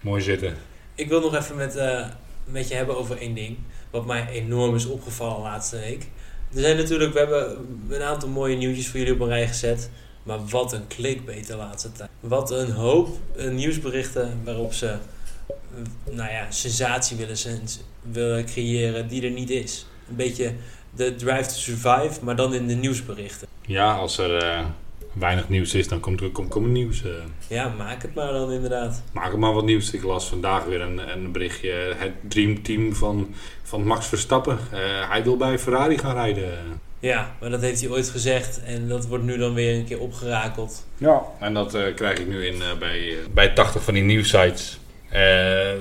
[0.00, 0.56] mooi zitten.
[0.94, 2.06] Ik wil nog even met, eh,
[2.44, 3.56] met je hebben over één ding.
[3.90, 6.02] Wat mij enorm is opgevallen laatste week.
[6.54, 9.90] Er zijn natuurlijk, we hebben een aantal mooie nieuwtjes voor jullie op een rij gezet.
[10.22, 12.10] Maar wat een clickbait de laatste tijd.
[12.20, 14.96] Wat een hoop eh, nieuwsberichten waarop ze,
[16.10, 17.80] nou ja, sensatie willen, sens-
[18.12, 19.86] willen creëren die er niet is.
[20.08, 20.52] Een beetje
[20.96, 23.48] de drive to survive, maar dan in de nieuwsberichten.
[23.66, 24.64] Ja, als er eh,
[25.12, 27.04] weinig nieuws is, dan komt er komt er nieuws.
[27.04, 27.10] eh.
[27.48, 29.02] Ja, maak het maar dan inderdaad.
[29.12, 29.90] maak er maar wat nieuws.
[29.92, 31.70] Ik las vandaag weer een, een berichtje.
[31.96, 34.58] Het dreamteam van, van Max Verstappen.
[34.72, 36.52] Eh, hij wil bij Ferrari gaan rijden.
[36.98, 39.98] Ja, maar dat heeft hij ooit gezegd en dat wordt nu dan weer een keer
[40.00, 40.86] opgerakeld.
[40.96, 41.22] Ja.
[41.40, 44.78] En dat eh, krijg ik nu in eh, bij, bij 80 van die nieuwsites.
[45.14, 45.72] Eh,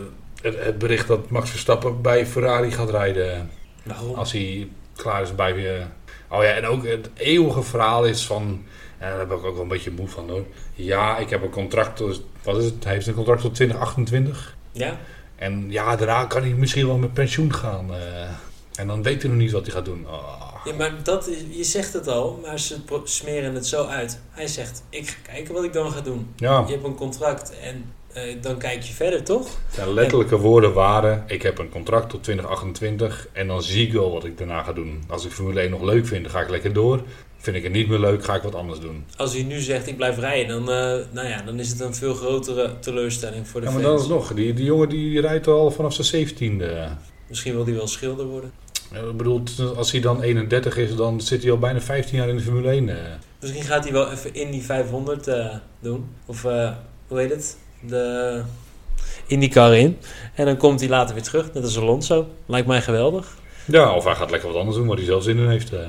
[0.42, 3.50] het, bericht dat Max Verstappen bij Ferrari gaat rijden.
[3.84, 4.16] Waarom?
[4.16, 5.88] Als hij klaar is bij weer.
[6.30, 8.64] Oh ja, en ook het eeuwige verhaal is van.
[8.98, 10.46] En daar heb ik ook wel een beetje moe van hoor.
[10.74, 12.22] Ja, ik heb een contract tot.
[12.44, 12.84] Wat is het?
[12.84, 14.56] Hij heeft een contract tot 2028.
[14.72, 14.98] Ja?
[15.36, 17.94] En ja, daarna kan hij misschien wel met pensioen gaan.
[17.94, 18.30] eh.
[18.76, 20.08] en dan weet hij nog niet wat hij gaat doen.
[20.08, 20.42] Ah.
[20.66, 24.22] Ja, maar dat is, je zegt het al, maar ze smeren het zo uit.
[24.30, 26.34] Hij zegt, ik ga kijken wat ik dan ga doen.
[26.36, 29.48] Ja, Je hebt een contract en eh, dan kijk je verder, toch?
[29.72, 34.12] zijn letterlijke woorden waren: ik heb een contract tot 2028 en dan zie ik wel
[34.12, 35.04] wat ik daarna ga doen.
[35.08, 37.02] Als ik Formule 1 nog leuk vind, dan ga ik lekker door.
[37.38, 39.06] Vind ik het niet meer leuk, ga ik wat anders doen.
[39.18, 41.96] Als hij nu zegt, ik blijf rijden, dan, eh, nou ja, dan is het een
[41.96, 43.94] veel grotere teleurstelling voor de Ja, maar fans.
[43.96, 46.98] dan is nog, die, die jongen die rijdt al vanaf zijn 17e.
[47.28, 48.52] Misschien wil hij wel schilder worden.
[48.94, 49.44] Ik bedoel,
[49.76, 52.70] als hij dan 31 is, dan zit hij al bijna 15 jaar in de Formule
[52.70, 52.90] 1.
[52.90, 52.96] eh.
[53.42, 56.06] Misschien gaat hij wel even in die 500 eh, doen.
[56.26, 56.42] Of,
[57.08, 57.58] hoe heet het?
[57.88, 58.42] De
[59.28, 59.98] IndyCar in.
[60.36, 62.28] En dan komt hij later weer terug, net als Alonso.
[62.46, 63.38] Lijkt mij geweldig.
[63.66, 65.74] Ja, of hij gaat lekker wat anders doen waar hij zelf zin in heeft.
[65.74, 65.80] eh.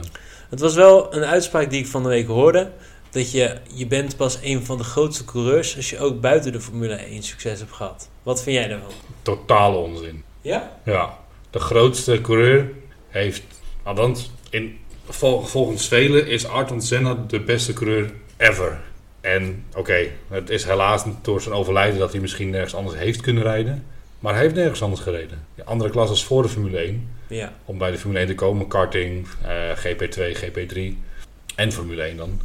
[0.50, 2.70] Het was wel een uitspraak die ik van de week hoorde.
[3.10, 6.60] Dat je, je bent pas een van de grootste coureurs als je ook buiten de
[6.60, 8.08] Formule 1 succes hebt gehad.
[8.22, 8.90] Wat vind jij daarvan?
[9.22, 10.22] Totale onzin.
[10.40, 10.70] Ja?
[10.84, 11.18] Ja,
[11.50, 12.70] de grootste coureur
[13.08, 13.42] heeft,
[13.82, 14.78] althans, in,
[15.08, 18.80] vol- volgens velen is Ayrton Senna de beste coureur ever.
[19.24, 23.42] En oké, het is helaas door zijn overlijden dat hij misschien nergens anders heeft kunnen
[23.42, 23.84] rijden.
[24.18, 25.46] Maar hij heeft nergens anders gereden.
[25.54, 27.08] De andere klasses voor de Formule 1.
[27.26, 27.52] Ja.
[27.64, 28.68] om bij de Formule 1 te komen.
[28.68, 30.98] Karting, eh, GP2, GP3
[31.56, 32.40] en Formule 1 dan.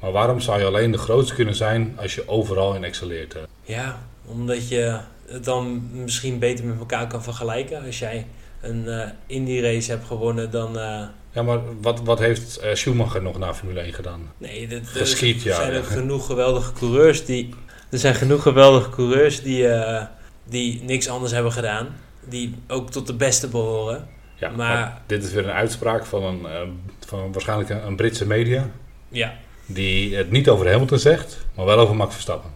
[0.00, 3.34] Maar waarom zou je alleen de grootste kunnen zijn als je overal in excelleert?
[3.34, 3.42] eh?
[3.62, 7.84] Ja, omdat je het dan misschien beter met elkaar kan vergelijken.
[7.84, 8.26] Als jij
[8.60, 10.78] een eh Indy race hebt gewonnen, dan...
[10.78, 11.02] eh,
[11.34, 14.32] Ja, maar wat, wat heeft eh, Schumacher nog na Formule 1 gedaan?
[14.38, 15.54] nee, dat, Geschiet, er ja.
[15.56, 17.54] zijn er genoeg geweldige coureurs die...
[17.90, 20.06] Er zijn genoeg geweldige coureurs die, eh,
[20.44, 21.96] die niks anders hebben gedaan.
[22.28, 24.08] Die ook tot de beste behoren.
[24.34, 26.60] Ja, Maar- maar dit is weer een uitspraak van, een, eh,
[27.06, 28.70] van waarschijnlijk een, een Britse media.
[29.08, 29.34] Ja,
[29.66, 32.50] Die het niet over Hamilton zegt, maar wel over Max Verstappen.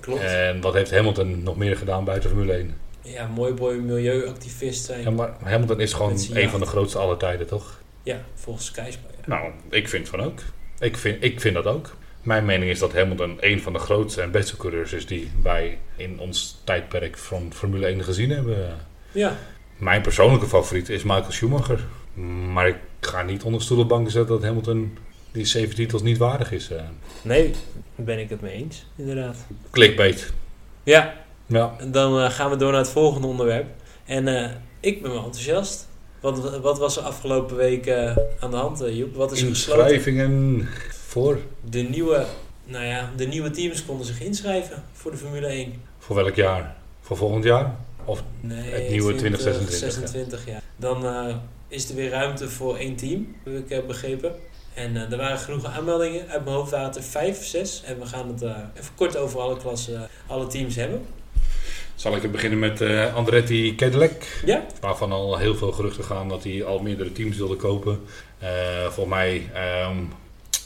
[0.00, 0.20] klopt.
[0.22, 2.74] En wat heeft Hamilton nog meer gedaan buiten Formule 1?
[3.02, 5.02] Ja, mooi boy milieuactivist zijn.
[5.02, 7.80] Ja, maar Hamilton is gewoon een van de grootste aller tijden, toch?
[8.02, 8.84] Ja, volgens ja.
[9.26, 10.40] Nou, ik vind van ook.
[10.78, 11.96] Ik vind, ik vind dat ook.
[12.22, 15.78] Mijn mening is dat Hamilton een van de grootste en beste coureurs is die wij
[15.96, 18.76] in ons tijdperk van Formule 1 gezien hebben.
[19.12, 19.36] Ja,
[19.76, 21.84] Mijn persoonlijke favoriet is Michael Schumacher.
[22.52, 24.98] Maar ik ga niet onder stoel op banken zetten dat Hamilton
[25.32, 26.70] die zeven titels niet waardig is.
[26.70, 26.82] eh.
[27.22, 27.50] nee,
[27.96, 29.36] daar ben ik het mee eens, inderdaad.
[29.70, 30.32] Clickbait.
[30.82, 31.14] Ja,
[31.46, 31.76] Ja.
[31.90, 33.66] dan eh, gaan we door naar het volgende onderwerp.
[34.04, 35.88] En eh, ik ben wel enthousiast.
[36.22, 39.14] Wat, wat was er afgelopen week eh, aan de hand, eh, Joep?
[39.14, 39.42] Wat is?
[39.42, 41.38] Inschrijvingen voor.
[41.70, 42.26] De nieuwe,
[42.64, 45.82] nou ja, de nieuwe teams konden zich inschrijven voor de Formule 1.
[45.98, 46.76] Voor welk jaar?
[47.00, 47.74] Voor volgend jaar?
[48.40, 50.60] Nee, Het nieuwe 2026, 2026, ja.
[50.76, 51.36] Dan eh,
[51.68, 54.34] is er weer ruimte voor één team, heb ik begrepen.
[54.74, 56.28] En er waren genoeg aanmeldingen.
[56.28, 57.82] Uit mijn hoofd waren het er vijf, zes.
[57.84, 61.06] En we gaan het even kort over alle klassen, alle teams hebben.
[62.02, 64.12] Zal ik beginnen met eh, Andretti Cadillac?
[64.44, 64.66] Ja?
[64.80, 68.00] Waarvan al heel veel geruchten gaan dat hij al meerdere teams wilde kopen.
[68.38, 69.96] Eh voor mij ehm,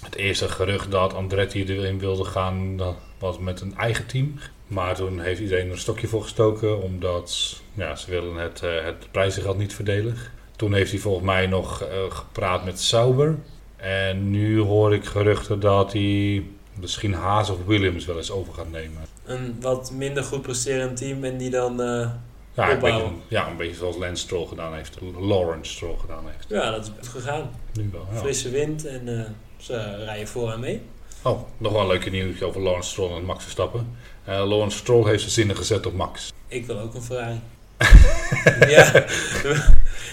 [0.02, 4.34] het eerste gerucht dat Andretti erin wilde gaan, dat was met een eigen team.
[4.66, 8.84] Maar toen heeft iedereen er een stokje voor gestoken, omdat ja, ze willen het, eh,
[8.84, 10.16] het prijzengeld niet verdelen.
[10.56, 13.38] Toen heeft hij volgens mij nog gepraat met Sauber.
[13.76, 16.44] En nu hoor ik geruchten dat hij
[16.80, 19.05] misschien Haas of Williams wel eens over gaat nemen.
[19.26, 21.82] Een wat minder goed presterend team en die dan...
[21.82, 22.10] eh,
[22.54, 24.98] Ja, een beetje, ja, een beetje zoals Lance Stroll gedaan heeft.
[25.20, 26.46] Lawrence Stroll gedaan heeft.
[26.48, 27.50] ja, dat is goed gegaan.
[27.72, 28.18] Nu wel, ja.
[28.18, 29.24] Frisse wind en eh,
[29.56, 30.82] ze rijden voor en mee.
[31.22, 33.96] Oh, nog wel een leuke nieuws over Lawrence Stroll en Max Verstappen.
[34.24, 36.32] Eh Lawrence Stroll heeft zijn zinnen gezet op Max.
[36.48, 37.40] Ik wil ook een Ferrari.
[38.74, 39.58] ja, Nou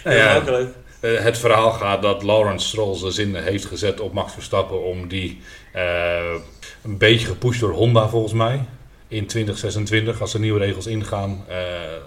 [0.03, 0.69] heel ja, makkelijk.
[0.99, 5.07] eh, het verhaal gaat dat Lawrence Stroll zijn zinnen heeft gezet op Max Verstappen om
[5.07, 5.41] die
[6.83, 8.65] een beetje gepusht door Honda volgens mij
[9.13, 11.55] in 2026 als de nieuwe regels ingaan eh,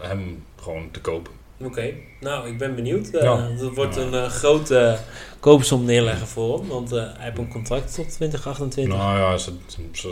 [0.00, 1.32] hem gewoon te kopen.
[1.60, 3.08] Oké, nou ik ben benieuwd.
[3.12, 3.48] Ja.
[3.58, 4.98] Dat wordt een eh, grote
[5.40, 8.96] koopsom neerleggen voor hem, want hij heeft een contract tot 2028.
[8.96, 9.58] Nou ja, zijn-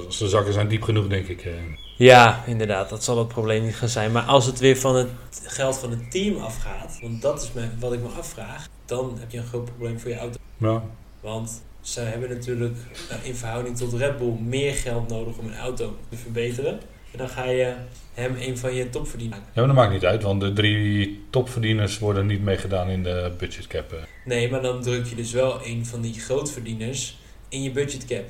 [0.08, 1.48] zakken zijn diep genoeg denk ik.
[1.96, 4.12] Ja, inderdaad, dat zal het probleem niet gaan zijn.
[4.12, 5.08] Maar als het weer van het
[5.44, 9.30] geld van het team afgaat, want dat is me, wat ik me afvraag, dan heb
[9.30, 10.38] je een groot probleem voor je auto.
[10.58, 10.82] Ja.
[11.20, 12.76] Want ze hebben natuurlijk
[13.10, 16.72] eh, in verhouding tot Red Bull meer geld nodig om een auto te verbeteren.
[17.12, 17.74] En dan ga je
[18.14, 19.52] hem een van je topverdieners maken.
[19.54, 23.32] ja, maar dat maakt niet uit, want de drie topverdieners worden niet meegedaan in de
[23.38, 23.92] budgetcap.
[23.92, 23.98] eh.
[24.24, 27.18] Nee, maar dan druk je dus wel een van die grootverdieners
[27.48, 28.24] in je budgetcap.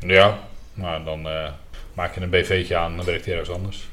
[0.00, 0.38] Ja,
[0.74, 1.50] nou dan eh,
[1.94, 3.86] maak je een BV'tje aan en dan werkt hij ergens anders.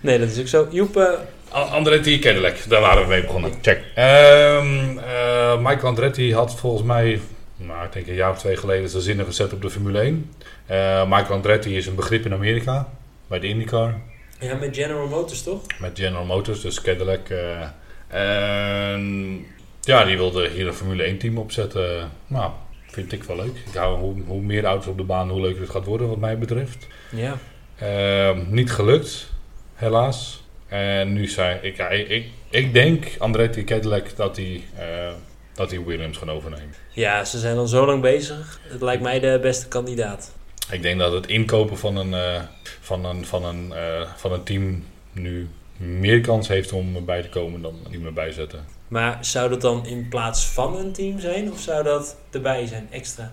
[0.00, 0.68] Nee, dat is ook zo.
[0.70, 1.18] Joep,
[1.50, 3.52] Andretti Cadillac, daar waren we mee begonnen.
[3.62, 3.82] Check.
[3.94, 7.20] Ehm, eh, Michael Andretti had volgens mij,
[7.58, 10.30] nou, ik denk een jaar of twee geleden, zijn zinnen gezet op de Formule 1.
[10.66, 12.88] Eh, Michael Andretti is een begrip in Amerika,
[13.26, 13.94] bij de IndyCar,
[14.40, 15.62] ja, met General Motors toch?
[15.80, 17.28] met General Motors, dus Cadillac.
[17.28, 17.66] eh,
[18.08, 19.46] en
[19.80, 22.10] ja, die wilde hier een Formule 1 team opzetten.
[22.26, 22.50] Nou,
[22.86, 23.56] vind ik wel leuk.
[23.66, 26.18] Ik hou hoe, hoe meer auto's op de baan, hoe leuker het gaat worden wat
[26.18, 26.86] mij betreft.
[27.10, 27.36] Ja.
[27.78, 29.30] Ehm, niet gelukt,
[29.74, 30.42] helaas.
[30.68, 35.12] En nu zei ik, ja, ik, ik, ik denk Andretti Cadillac dat hij, eh,
[35.58, 36.74] dat hij Williams gaan overnemen.
[36.92, 38.60] Ja, ze zijn al zo lang bezig.
[38.62, 40.32] Het lijkt mij de beste kandidaat.
[40.70, 42.42] Ik denk dat het inkopen van een, eh,
[42.80, 47.28] van een, van een, eh, van een team nu meer kans heeft om erbij te
[47.28, 48.64] komen dan die erbij zetten.
[48.88, 51.52] Maar zou dat dan in plaats van een team zijn?
[51.52, 53.32] Of zou dat erbij zijn, extra?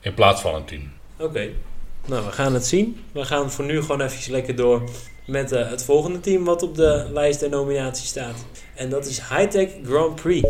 [0.00, 0.92] In plaats van een team.
[1.16, 1.48] Oké.
[2.06, 3.04] Nou, we gaan het zien.
[3.12, 4.90] We gaan voor nu gewoon even lekker door
[5.26, 8.46] met eh, het volgende team wat op de lijst der nominatie staat.
[8.74, 10.48] En dat is Hightech Grand Prix.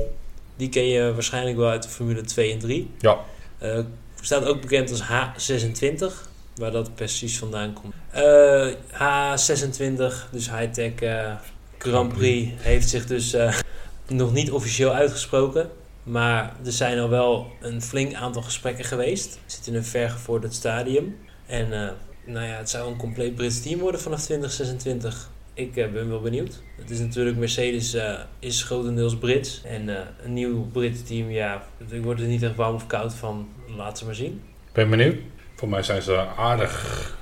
[0.57, 2.91] Die ken je waarschijnlijk wel uit de Formule 2 en 3.
[2.99, 3.19] Ja.
[3.59, 3.79] Eh,
[4.21, 7.95] staat ook bekend als H26, waar dat precies vandaan komt.
[8.11, 11.35] Eh, H26, dus Hightech eh,
[11.79, 13.59] Grand Prix, heeft zich dus eh,
[14.09, 15.71] nog niet officieel uitgesproken.
[16.03, 19.39] Maar er zijn al wel een flink aantal gesprekken geweest.
[19.47, 21.17] Zit in een vergevorderd stadium.
[21.47, 21.89] En eh,
[22.25, 25.31] nou ja, het zou een compleet Brits team worden vanaf 2026.
[25.55, 26.63] Ik eh, ben wel benieuwd.
[26.77, 29.63] Het is natuurlijk, Mercedes eh, is grotendeels Brits.
[29.65, 33.15] En eh, een nieuw Brits team, ja, ik word er niet echt warm of koud
[33.15, 33.49] van.
[33.77, 34.43] Laat ze maar zien.
[34.73, 35.17] Ben benieuwd.
[35.55, 37.13] Voor mij zijn ze aardig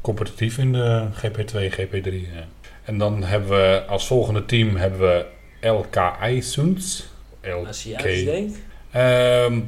[0.00, 2.06] competitief in de GP2 en GP3.
[2.06, 2.38] eh.
[2.84, 5.26] En dan hebben we als volgende team hebben we
[5.68, 6.42] LKI.
[7.66, 8.24] Aziatisch LK.
[8.24, 8.56] denk
[8.90, 9.60] Ehm,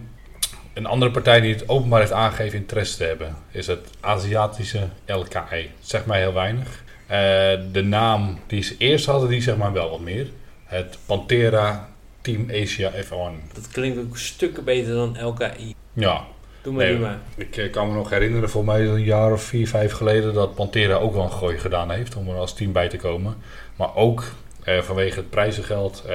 [0.74, 5.70] een andere partij die het openbaar heeft aangegeven interesse te hebben, is het Aziatische LKI.
[5.80, 6.82] Zegt mij heel weinig.
[7.10, 10.26] Eh, de naam die ze eerst hadden, die zegt maar wel wat meer.
[10.64, 11.88] Het Pantera
[12.20, 13.52] Team Asia F1.
[13.54, 15.74] Dat klinkt ook stukken beter dan LKI.
[15.92, 16.24] Ja,
[16.62, 17.18] Doe maar Nee, maar.
[17.36, 20.54] ik eh, kan me nog herinneren, voor mij een jaar of vier, vijf geleden, dat
[20.54, 23.36] Pantera ook wel een gooi gedaan heeft om er als team bij te komen.
[23.76, 24.24] Maar ook
[24.64, 26.02] eh, vanwege het prijzengeld.
[26.06, 26.14] eh,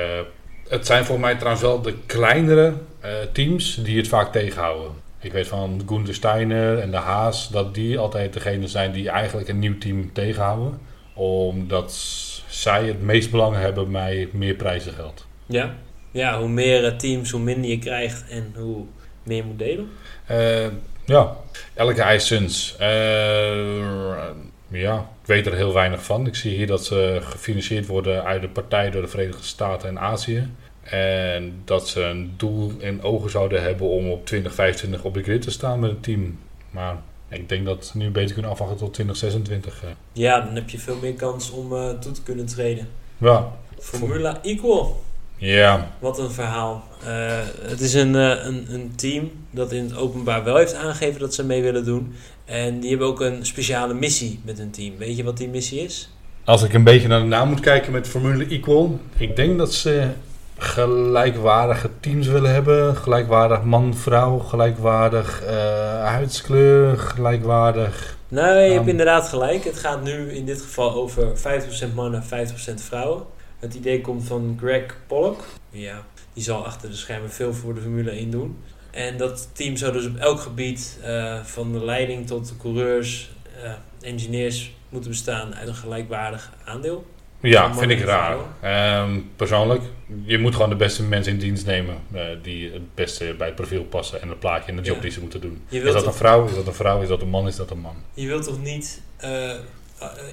[0.67, 4.91] het zijn voor mij trouwens wel de kleinere eh, teams die het vaak tegenhouden.
[5.25, 9.47] Ik weet van Gunther Steiner en de Haas dat die altijd degene zijn die eigenlijk
[9.47, 10.79] een nieuw team tegenhouden.
[11.13, 11.93] Omdat
[12.47, 15.25] zij het meest belang hebben bij meer prijzengeld.
[15.45, 15.75] Ja?
[16.11, 18.85] Ja, hoe meer eh, teams, hoe minder je krijgt en hoe
[19.23, 19.89] meer je moet delen.
[20.25, 20.67] Eh,
[21.05, 21.35] ja,
[21.73, 22.75] elke IJsuns.
[22.79, 24.29] Eh
[24.67, 26.27] ja, ik weet er heel weinig van.
[26.27, 29.99] Ik zie hier dat ze gefinancierd worden uit de partij door de Verenigde Staten en
[29.99, 30.49] Azië.
[30.89, 35.41] En dat ze een doel in ogen zouden hebben om op 2025 op de grid
[35.41, 36.37] te staan met het team.
[36.71, 36.95] Maar
[37.29, 39.83] ik denk dat ze nu beter kunnen afwachten tot 2026.
[39.83, 39.89] eh.
[40.11, 42.87] Ja, dan heb je veel meer kans om eh, toe te kunnen treden.
[43.17, 45.03] Ja, Formula Equal.
[45.37, 46.83] ja, Wat een verhaal.
[47.05, 51.33] Eh, het is een, een, een team dat in het openbaar wel heeft aangegeven dat
[51.33, 52.13] ze mee willen doen.
[52.45, 54.97] En die hebben ook een speciale missie met hun team.
[54.97, 56.09] Weet je wat die missie is?
[56.43, 58.99] Als ik een beetje naar de naam moet kijken met Formule Equal.
[59.17, 60.07] Ik denk dat ze
[60.57, 62.95] gelijkwaardige teams willen hebben.
[62.95, 68.17] Gelijkwaardig man-vrouw, gelijkwaardig eh, huidskleur, gelijkwaardig...
[68.27, 69.63] Nou, je hebt Um, inderdaad gelijk.
[69.63, 72.25] Het gaat nu in dit geval over 50% mannen, 50%
[72.75, 73.23] vrouwen.
[73.59, 75.43] Het idee komt van Greg Pollock.
[75.69, 78.57] Ja, die zal achter de schermen veel voor de Formule 1 doen.
[78.91, 83.31] En dat team zou dus op elk gebied, eh, van de leiding tot de coureurs,
[83.63, 87.05] eh, engineers, moeten bestaan uit een gelijkwaardig aandeel.
[87.41, 88.37] Ja, vind ik raar.
[88.61, 89.81] Ehm, persoonlijk,
[90.23, 91.95] je moet gewoon de beste mensen in dienst nemen.
[92.13, 95.01] eh, die het beste bij het profiel passen en het plaatje en de job Ja.
[95.01, 95.61] die ze moeten doen.
[95.69, 96.45] Is dat een vrouw?
[96.45, 97.01] Is dat een vrouw?
[97.01, 97.47] Is dat een man?
[97.47, 97.95] Is dat een man?
[98.13, 99.51] je wilt toch niet eh,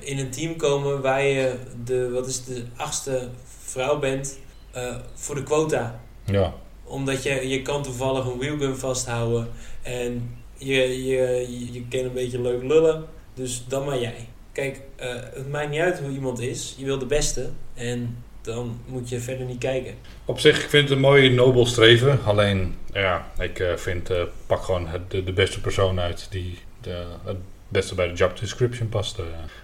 [0.01, 3.29] in een team komen waar je de, wat is de achtste
[3.65, 4.39] vrouw bent
[4.71, 6.01] eh, voor de quota?
[6.25, 6.53] Ja,
[6.85, 9.49] Omdat je, je kan toevallig een wheelgun vasthouden
[9.83, 13.05] en je, je, je, je kan een beetje leuk lullen.
[13.35, 14.29] Dus dan maar jij.
[14.53, 16.75] Kijk, eh, het maakt niet uit hoe iemand is.
[16.79, 17.51] Je wil de beste.
[17.75, 19.95] En dan moet je verder niet kijken.
[20.25, 22.25] Op zich, ik vind het een mooi nobel streven.
[22.25, 26.59] Alleen, ja, ik eh, vind, eh, pak gewoon het, de, de beste persoon uit die
[26.81, 27.37] de, het
[27.69, 29.19] beste bij de job description past.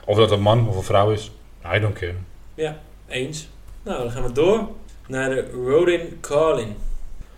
[0.05, 1.31] Of dat een man of een vrouw is,
[1.75, 2.75] I don't care.
[3.09, 3.49] Eens.
[3.83, 4.69] Nou, dan gaan we door
[5.07, 6.77] naar de Rodin Carlin.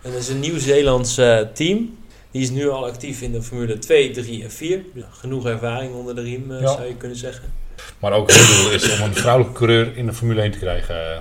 [0.01, 1.15] En dat is een Nieuw-Zeelands
[1.53, 1.97] team.
[2.31, 4.81] Die is nu al actief in de Formule 2, 3 en 4.
[4.93, 6.67] Ja, genoeg ervaring onder de riem, eh, Ja.
[6.67, 7.53] zou je kunnen zeggen.
[7.99, 10.95] Maar ook het doel is om een vrouwelijke coureur in de Formule 1 te krijgen.
[11.15, 11.19] eh.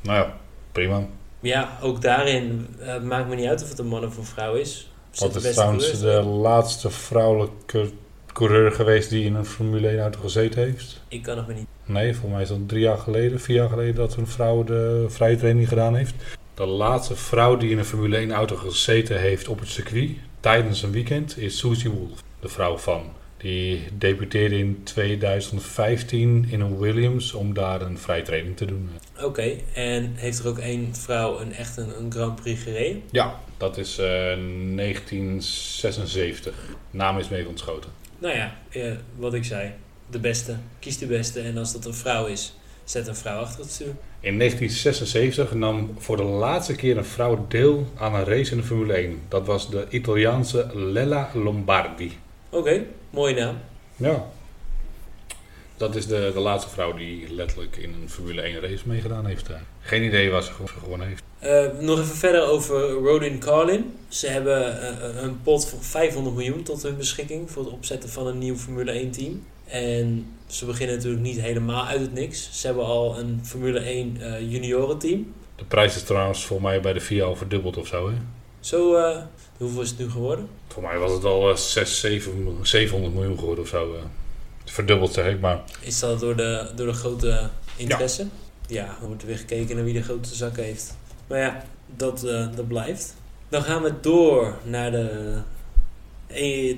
[0.00, 0.36] nou ja,
[0.72, 1.06] prima.
[1.40, 4.24] Ja, ook daarin eh, het maakt me niet uit of het een man of een
[4.24, 4.90] vrouw is.
[5.18, 7.90] Wat de is trouwens de laatste vrouwelijke
[8.32, 11.02] coureur geweest die in een Formule 1 auto gezeten heeft?
[11.08, 11.66] Ik kan nog maar niet.
[11.84, 15.04] Nee, volgens mij is dat drie jaar geleden, vier jaar geleden dat een vrouw de
[15.08, 16.14] vrije training gedaan heeft.
[16.58, 20.82] De laatste vrouw die in een Formule 1 auto gezeten heeft op het circuit tijdens
[20.82, 23.12] een weekend is Susie Wolf, de vrouw van.
[23.36, 28.90] Die debuteerde in 2015 in een Williams om daar een vrije training te doen.
[29.22, 33.02] Oké, en heeft er ook één vrouw een echt een, een Grand Prix gereden?
[33.10, 36.54] Ja, dat is eh, 1976.
[36.90, 37.90] Naam is mee ontschoten.
[38.18, 39.72] Nou ja, eh, wat ik zei.
[40.10, 40.56] De beste.
[40.78, 41.40] Kies de beste.
[41.40, 42.54] En als dat een vrouw is,
[42.90, 43.94] zet een vrouw achter het stuur.
[44.20, 48.62] In 1976 nam voor de laatste keer een vrouw deel aan een race in de
[48.62, 49.20] Formule 1.
[49.28, 52.18] Dat was de Italiaanse Lella Lombardi.
[52.50, 53.56] Oké, mooie naam.
[53.96, 54.26] Ja.
[55.76, 59.48] Dat is de, de laatste vrouw die letterlijk in een Formule 1 race meegedaan heeft.
[59.80, 61.22] Geen idee waar ze ge- gewonnen heeft.
[61.38, 63.92] Eh, nog even verder over Rodin Carlin.
[64.08, 68.26] Ze hebben eh, een pot van 500 miljoen tot hun beschikking voor het opzetten van
[68.26, 69.44] een nieuw Formule 1 team.
[69.68, 72.48] En ze beginnen natuurlijk niet helemaal uit het niks.
[72.60, 75.32] Ze hebben al een Formule 1 eh juniorenteam.
[75.56, 78.08] De prijs is trouwens voor mij bij de VIA al verdubbeld of zo.
[78.08, 78.14] Hè?
[78.60, 79.18] Zo, eh,
[79.56, 80.48] hoeveel is het nu geworden?
[80.68, 83.94] Voor mij was het al eh, 6, 7, 700 miljoen geworden of zo.
[83.94, 84.00] eh.
[84.64, 88.26] Verdubbeld zeg ik, maar Is dat door de, door de grote interesse?
[88.66, 88.96] Ja.
[88.98, 90.96] dan wordt er weer gekeken naar wie de grote zak heeft.
[91.26, 91.64] Maar ja,
[91.96, 93.14] dat, eh, dat blijft.
[93.48, 95.34] Dan gaan we door naar de,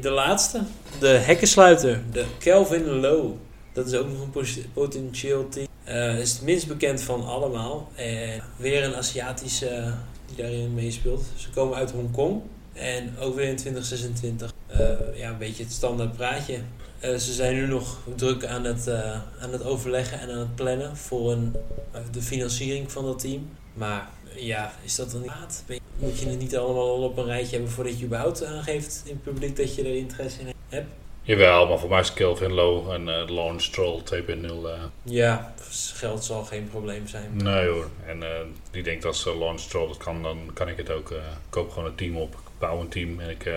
[0.00, 0.62] de laatste.
[1.00, 3.32] De hekkensluiter, de Kelvin Low.
[3.72, 5.66] Dat is ook nog een potentieel team.
[5.84, 7.90] Eh is het minst bekend van allemaal.
[7.94, 9.92] En weer een Aziatische
[10.26, 11.24] die daarin meespeelt.
[11.36, 12.42] Ze komen uit Hongkong.
[12.72, 14.52] En ook weer in 2026.
[14.66, 16.58] Eh, ja, een beetje het standaard praatje.
[17.00, 20.54] Eh, ze zijn nu nog druk aan het, eh, aan het overleggen en aan het
[20.54, 21.56] plannen voor een,
[21.92, 23.48] eh, de financiering van dat team.
[23.74, 25.64] Maar eh, ja, is dat dan niet laat?
[25.98, 29.12] Moet je het niet allemaal al op een rijtje hebben voordat je überhaupt aangeeft in
[29.12, 30.86] het publiek dat je er interesse in hebt?
[31.22, 34.44] Jawel, maar voor mij is Kelvin Low en uh, Lawrence Stroll 2.0.
[34.44, 34.70] Uh,
[35.02, 35.54] ja,
[35.94, 37.30] geld zal geen probleem zijn.
[37.36, 37.88] Nee hoor.
[38.06, 38.28] En uh,
[38.70, 41.10] die denkt als uh, Lawrence Stroll dat kan, dan kan ik het ook.
[41.10, 41.18] Ik
[41.50, 42.32] koop gewoon een team op.
[42.32, 43.50] Ik bouw een team en ik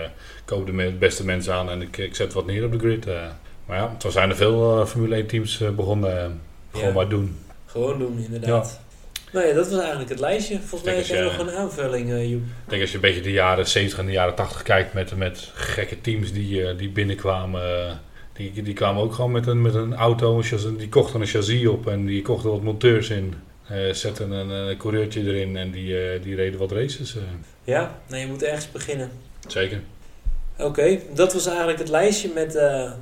[0.44, 3.06] koop de beste mensen aan en ik, ik zet wat neer op de grid.
[3.66, 6.40] maar ja, zo zijn er veel Formule 1 teams begonnen.
[6.72, 6.94] gewoon ja.
[6.94, 7.38] maar doen.
[7.66, 8.80] Gewoon doen, inderdaad.
[9.34, 10.58] Nou ja, dat was eigenlijk het lijstje.
[10.58, 12.42] Volgens mij heb jij nog een aanvulling, uh, Joep.
[12.42, 15.16] Ik denk als je een beetje de jaren 70 en de jaren 80 kijkt met,
[15.16, 17.62] met gekke teams die, uh, die binnenkwamen.
[17.62, 17.92] Uh,
[18.32, 20.42] die, die kwamen ook gewoon met een, met een auto,
[20.76, 23.34] die kochten een chassis op en die kochten wat monteurs in.
[23.92, 27.16] zetten een, een coureurtje erin en die, die reden wat races.
[27.64, 29.10] Ja, nou je moet ergens beginnen.
[29.46, 29.80] Zeker.
[30.58, 32.52] Oké, dat was eigenlijk het lijstje met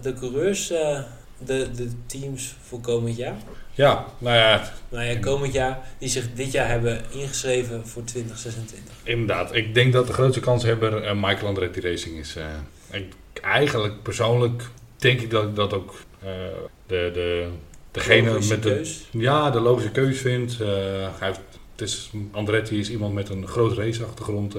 [0.03, 1.07] de coureurs, de,
[1.47, 3.37] de teams voor komend jaar.
[3.75, 4.73] Ja, nou ja.
[4.89, 8.95] Nou ja, komend jaar, die zich dit jaar hebben ingeschreven voor 2026.
[9.03, 12.37] Inderdaad, ik denk dat de grootste kanshebber uh, Michael Andretti Racing is.
[12.37, 12.45] Uh,
[12.91, 13.13] ik,
[13.43, 14.63] eigenlijk persoonlijk
[14.97, 15.95] denk ik dat ik dat ook
[16.25, 16.29] uh,
[16.87, 17.49] de, de,
[17.91, 18.75] degene met de.
[18.75, 19.09] Keus.
[19.11, 20.59] Ja, de logische keus vindt.
[20.59, 21.41] hij heeft,
[21.73, 24.57] het is, Andretti is iemand met een groot raceachtergrond.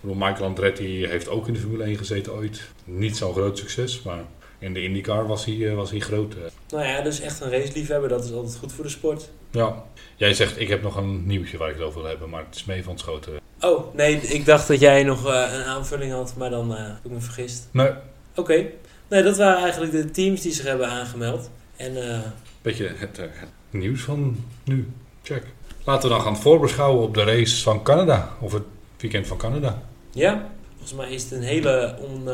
[0.00, 2.62] Michael Andretti heeft ook in de Formule 1 gezeten ooit.
[2.84, 4.24] Niet zo'n groot succes, maar
[4.62, 6.34] in de IndyCar was hij, eh, was hij groot.
[6.34, 6.40] Eh.
[6.68, 9.28] Nou ja, dus echt een raceliefhebber, dat is altijd goed voor de sport.
[9.50, 9.84] Ja.
[10.16, 12.54] Jij zegt, ik heb nog een nieuwtje waar ik het over wil hebben, maar het
[12.54, 13.40] is mee van het schoten.
[13.60, 17.10] Oh, nee, ik dacht dat jij nog uh, een aanvulling had, maar dan heb ik
[17.10, 17.68] me vergist.
[17.70, 17.90] Nee.
[18.34, 18.66] Oké.
[19.08, 21.50] Nee, dat waren eigenlijk de teams die zich hebben aangemeld.
[21.76, 22.18] En, uh...
[22.62, 23.30] Beetje het, het,
[23.70, 24.88] nieuws van nu.
[25.22, 25.44] Check.
[25.84, 28.36] Laten we dan gaan voorbeschouwen op de race van Canada.
[28.40, 28.62] Of het
[28.96, 29.82] weekend van Canada.
[30.10, 32.28] Ja, volgens mij is het een hele on,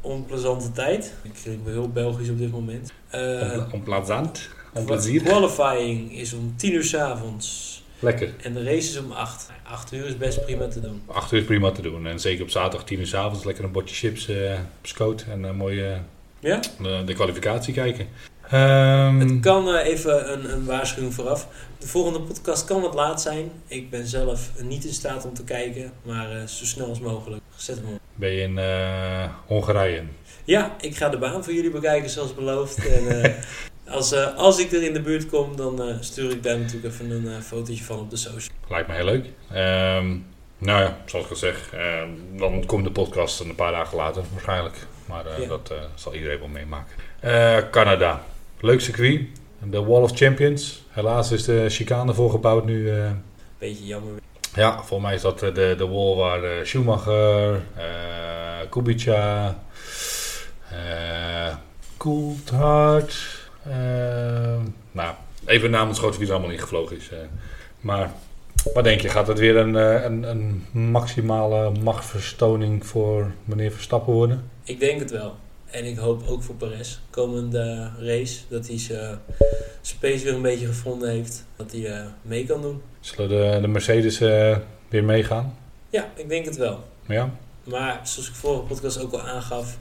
[0.00, 1.14] onplezante tijd.
[1.22, 2.92] Ik ben heel Belgisch op dit moment.
[3.14, 4.48] Uh, Onplezant.
[4.74, 5.22] Onplezier.
[5.22, 7.76] Qualifying is om 10 uur s avonds.
[7.98, 8.34] Lekker.
[8.42, 9.50] En de race is om 8.
[9.62, 11.02] 8 uur is best prima te doen.
[11.06, 12.06] 8 uur is prima te doen.
[12.06, 15.24] En zeker op zaterdag 10 uur s avonds lekker een bordje chips uh, op scoot
[15.30, 15.98] en een mooie
[16.40, 16.60] ja?
[16.82, 18.08] de, de kwalificatie kijken.
[18.52, 21.48] Um, het kan uh, even een, een, waarschuwing vooraf.
[21.78, 23.50] De volgende podcast kan wat laat zijn.
[23.66, 27.42] Ik ben zelf niet in staat om te kijken, maar uh, zo snel als mogelijk.
[27.56, 28.00] Zet hem op.
[28.14, 30.02] Ben je in uh, Hongarije?
[30.44, 32.86] Ja, ik ga de baan voor jullie bekijken zoals beloofd.
[32.86, 33.34] En,
[33.96, 37.42] als, als ik er in de buurt kom, dan stuur ik daar natuurlijk even een
[37.42, 38.54] fotootje van op de social.
[38.68, 39.24] Lijkt me heel leuk.
[39.24, 40.26] Um,
[40.58, 44.22] nou ja, zoals ik al zeg, ehm, dan komt de podcast een paar dagen later
[44.32, 44.76] waarschijnlijk.
[45.06, 45.46] Maar ja.
[45.46, 46.96] dat zal iedereen wel meemaken.
[47.70, 48.22] Canada.
[48.60, 49.20] Leuk circuit.
[49.64, 50.84] De Wall of Champions.
[50.88, 52.92] Helaas is de chicane voorgebouwd nu.
[52.92, 53.10] Uh...
[53.58, 54.12] Beetje jammer.
[54.54, 57.60] Ja, volgens mij is dat eh, de, de wall waar uh, Schumacher,
[58.70, 59.58] Kubica,
[61.96, 63.14] Coulthard...
[64.92, 65.14] nou,
[65.46, 67.10] even namens grote wie er allemaal ingevlogen is.
[67.80, 68.12] maar
[68.74, 74.50] wat denk je, gaat het weer een, een, een maximale machtsverstoning voor meneer Verstappen worden?
[74.64, 75.36] Ik denk het wel.
[75.70, 79.18] En ik hoop ook voor Perez, komende race, dat hij zijn
[79.80, 81.44] space weer een beetje gevonden heeft.
[81.56, 82.82] Dat hij uh, mee kan doen.
[83.00, 84.56] Zullen de, de Mercedes uh,
[84.88, 85.56] weer meegaan?
[85.90, 86.84] Ja, ik denk het wel.
[87.06, 87.34] Ja.
[87.64, 89.78] Maar zoals ik vorige podcast ook al aangaf,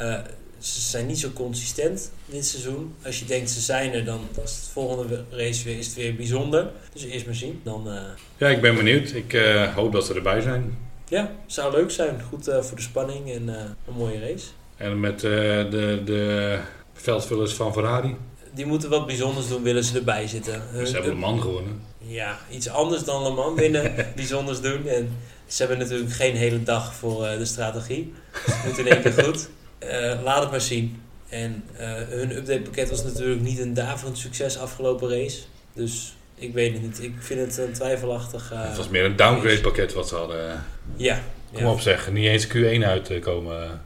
[0.00, 0.18] uh,
[0.58, 2.94] ze zijn niet zo consistent dit seizoen.
[3.04, 6.14] Als je denkt ze zijn er, dan als het volgende race weer is het weer
[6.14, 6.70] bijzonder.
[6.92, 7.60] Dus eerst maar zien.
[7.64, 7.88] Dan,
[8.36, 9.12] Ja, ik ben benieuwd.
[9.12, 9.32] Ik
[9.74, 10.78] hoop dat ze erbij zijn.
[11.08, 12.22] Ja, zou leuk zijn.
[12.22, 14.46] Goed voor de spanning en een mooie race.
[14.78, 15.30] En met uh,
[15.70, 16.58] de, de
[16.92, 18.16] veldvullers van Ferrari?
[18.54, 20.62] Die moeten wat bijzonders doen, willen ze erbij zitten.
[20.86, 21.82] Ze hebben Le Mans gewonnen.
[21.98, 24.86] Ja, iets anders dan Le Mans winnen, bijzonders doen.
[24.86, 25.16] En
[25.46, 28.12] ze hebben natuurlijk geen hele dag voor uh, de strategie.
[28.32, 29.48] Dus het moet in één keer goed.
[29.84, 31.02] Uh, laat het maar zien.
[31.28, 31.64] En
[32.08, 35.40] hun updatepakket was natuurlijk niet een daverend succes afgelopen race.
[35.72, 37.02] Dus ik weet het niet.
[37.02, 38.52] Ik vind het een twijfelachtig.
[38.54, 40.64] het was meer een downgrade pakket wat ze hadden.
[40.96, 41.20] Ja.
[41.52, 41.70] Kom ja.
[41.70, 43.80] op zeg, niet eens Q1 uitkomen.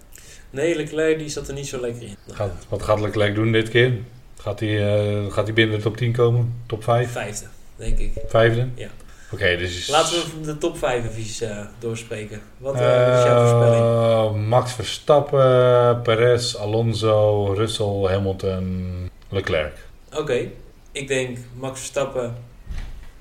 [0.53, 2.17] Nee, Leclerc die zat er niet zo lekker in.
[2.31, 3.93] Gaat, wat gaat Leclerc doen dit keer?
[4.39, 6.63] Gaat hij, uh, gaat hij binnen de top 10 komen?
[6.67, 7.11] Top 5?
[7.11, 7.47] Vijfde,
[7.77, 8.13] denk ik.
[8.27, 8.69] Vijfde?
[8.75, 8.89] Ja.
[9.33, 9.89] Oké, okay, dus...
[9.89, 12.41] Laten we de top 5 even uh, doorspreken.
[12.59, 14.49] Wat uh, is jouw voorspelling?
[14.49, 19.73] Max Verstappen, Perez, Alonso, Russell, Hamilton, Leclerc.
[20.11, 20.53] Oké, okay.
[20.93, 22.35] ik denk Max Verstappen,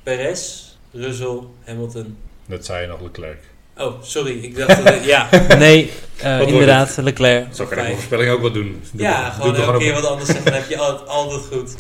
[0.03, 2.17] Perez, Russell, Hamilton.
[2.45, 3.39] Dat zei je nog Leclerc.
[3.77, 4.43] Oh, sorry.
[4.43, 5.05] Ik dacht dat...
[5.05, 5.29] ja.
[5.57, 5.91] Nee,
[6.23, 6.97] uh, inderdaad.
[6.97, 7.55] Leclerc.
[7.55, 8.81] Zo kan ik mijn voorspelling ook wel doen.
[8.91, 10.45] Doe ja, gewoon elke keer wat anders zeggen.
[10.45, 11.75] Dan heb je altijd, altijd goed.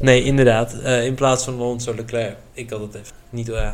[0.00, 0.74] Nee, inderdaad.
[0.82, 2.36] Uh, in plaats van Alonso Leclerc.
[2.52, 3.72] Ik had het even niet, uh,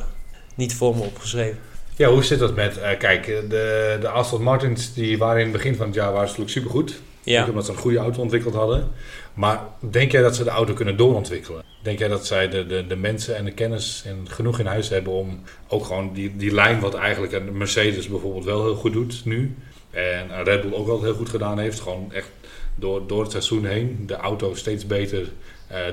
[0.54, 1.59] niet voor me opgeschreven.
[1.96, 2.78] Ja, hoe zit dat met...
[2.98, 6.50] kijk, de, de Aston Martins die waren in het begin van het jaar waren natuurlijk
[6.50, 7.00] supergoed.
[7.27, 8.89] Omdat ze een goede auto ontwikkeld hadden.
[9.35, 11.62] Maar denk jij dat ze de auto kunnen doorontwikkelen?
[11.83, 14.89] Denk jij dat zij de, de, de mensen en de kennis en genoeg in huis
[14.89, 19.24] hebben om ook gewoon die, die lijn, wat eigenlijk Mercedes bijvoorbeeld wel heel goed doet
[19.24, 19.57] nu,
[19.91, 21.81] En Red Bull ook wel heel goed gedaan heeft.
[21.81, 22.29] Gewoon echt
[22.74, 25.29] door, door het seizoen heen de auto steeds beter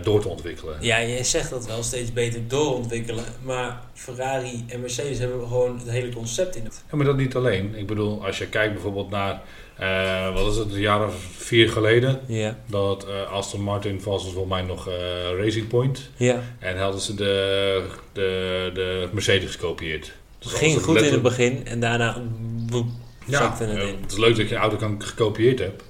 [0.04, 0.78] door te ontwikkelen.
[0.80, 3.24] Ja, jij zegt dat wel steeds beter doorontwikkelen.
[3.42, 6.84] Maar Ferrari en Mercedes hebben gewoon het hele concept in het.
[6.92, 7.76] Ja, maar dat niet alleen.
[7.76, 9.42] Ik bedoel, als je kijkt bijvoorbeeld naar,
[9.78, 12.20] eh, wat is het, een jaar of vier geleden.
[12.28, 12.58] Ja.
[12.66, 14.94] Dat eh, Aston Martin was volgens mij nog eh,
[15.38, 16.10] Racing Point.
[16.16, 16.42] Ja.
[16.60, 20.12] En hadden ze de, de, de Mercedes gekopieerd.
[20.40, 22.22] Het ging goed in het begin en daarna
[23.26, 23.98] Ja, zakte het eh, in.
[24.02, 25.84] het is leuk dat je een auto kan gekopieerd hebt.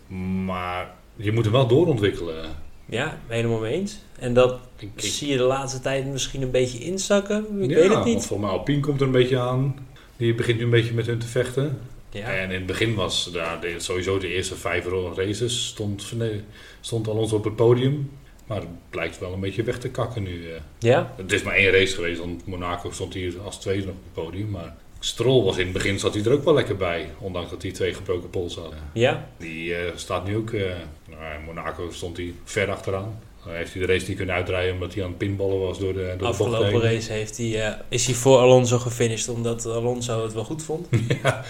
[0.45, 2.45] Maar je moet hem wel doorontwikkelen.
[2.93, 3.97] Ja, helemaal mee eens.
[4.19, 7.61] En dat Ik, ik- zie je de laatste tijd misschien een beetje inzakken.
[7.61, 8.25] Ik ja, weet het niet.
[8.25, 9.75] Volgens mij Alpine komt er een beetje aan.
[10.17, 11.79] Die begint nu een beetje met hun te vechten.
[12.09, 12.25] Ja.
[12.33, 14.85] En in het begin was daar sowieso de eerste vijf
[15.15, 16.41] races stond, nee,
[16.81, 18.11] stond Alonso op het podium.
[18.47, 20.45] Maar het blijkt wel een beetje weg te kakken nu.
[20.49, 20.59] eh.
[20.79, 21.13] ja?
[21.17, 24.49] Het is maar één race geweest, want Monaco stond hier als tweede op het podium.
[24.49, 24.75] Maar
[25.05, 27.09] Stroll was in het begin zat hij er ook wel lekker bij.
[27.19, 28.73] Ondanks dat hij twee gebroken pols had.
[28.93, 29.29] Ja?
[29.37, 30.51] Die eh, staat nu ook...
[30.51, 30.61] eh,
[31.09, 33.19] nou, in Monaco stond hij ver achteraan.
[33.45, 35.93] Dan heeft hij de race niet kunnen uitdraaien omdat hij aan het pinballen was door
[35.93, 40.33] de, door Afgelopen race heeft hij, eh, is hij voor Alonso gefinished omdat Alonso het
[40.33, 40.87] wel goed vond.
[41.23, 41.43] ja,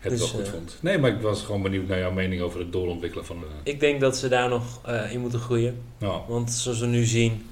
[0.00, 0.78] het Dus, wel goed vond.
[0.80, 3.70] Nee, maar ik was gewoon benieuwd naar jouw mening over het doorontwikkelen van de...
[3.70, 4.80] Ik denk dat ze daar nog
[5.10, 5.82] in moeten groeien.
[6.28, 7.46] Want zoals we nu zien,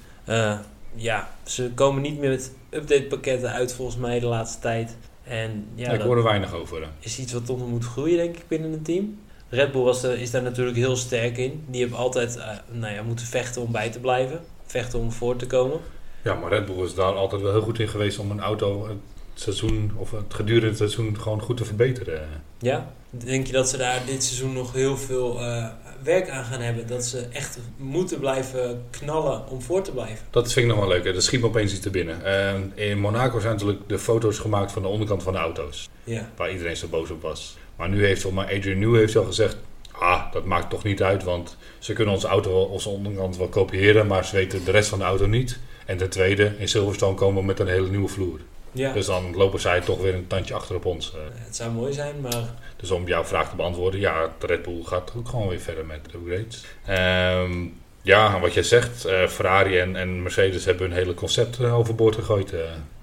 [0.95, 4.95] ja, ze komen niet meer met updatepakketten uit volgens mij de laatste tijd.
[5.27, 6.89] En ja, ik hoor er weinig over.
[6.99, 9.19] is iets wat toch nog moet groeien denk ik binnen het team.
[9.49, 11.63] Red Bull was is daar natuurlijk heel sterk in.
[11.67, 14.39] Die hebben altijd eh, nou ja, moeten vechten om bij te blijven.
[14.65, 15.79] Vechten om voor te komen.
[16.23, 18.87] Ja, maar Red Bull is daar altijd wel heel goed in geweest om een auto
[18.87, 18.97] het
[19.33, 22.27] seizoen of het gedurende het seizoen gewoon goed te verbeteren.
[22.59, 25.67] Ja, denk je dat ze daar dit seizoen nog heel veel eh,
[26.05, 26.87] werk aan gaan hebben?
[26.87, 30.25] Dat ze echt moeten blijven knallen om voor te blijven?
[30.29, 31.03] Dat vind ik nog wel leuk.
[31.03, 31.13] hè.
[31.13, 32.25] Er schiet me opeens iets te binnen.
[32.25, 35.89] En in Monaco zijn natuurlijk de foto's gemaakt van de onderkant van de auto's.
[36.03, 37.57] Ja, Waar iedereen zo boos op was.
[37.75, 39.57] Maar nu heeft mij Adrian New heeft al gezegd...
[39.91, 44.07] Ah, dat maakt toch niet uit, want ze kunnen onze auto, onze onderkant wel kopiëren...
[44.07, 45.59] maar ze weten de rest van de auto niet.
[45.85, 48.39] En ten tweede, in Silverstone komen we met een hele nieuwe vloer.
[48.75, 48.93] Ja.
[48.93, 51.13] Dus dan lopen zij toch weer een tandje achter op ons.
[51.13, 51.19] eh.
[51.45, 52.43] het zou mooi zijn, maar
[52.75, 55.85] Dus om jouw vraag te beantwoorden, ja, de Red Bull gaat ook gewoon weer verder
[55.85, 56.63] met de upgrades.
[56.85, 57.65] Ehm,
[58.01, 62.15] ja, wat jij zegt, eh, Ferrari en, en Mercedes hebben hun hele concept eh, overboord
[62.15, 62.53] gegooid.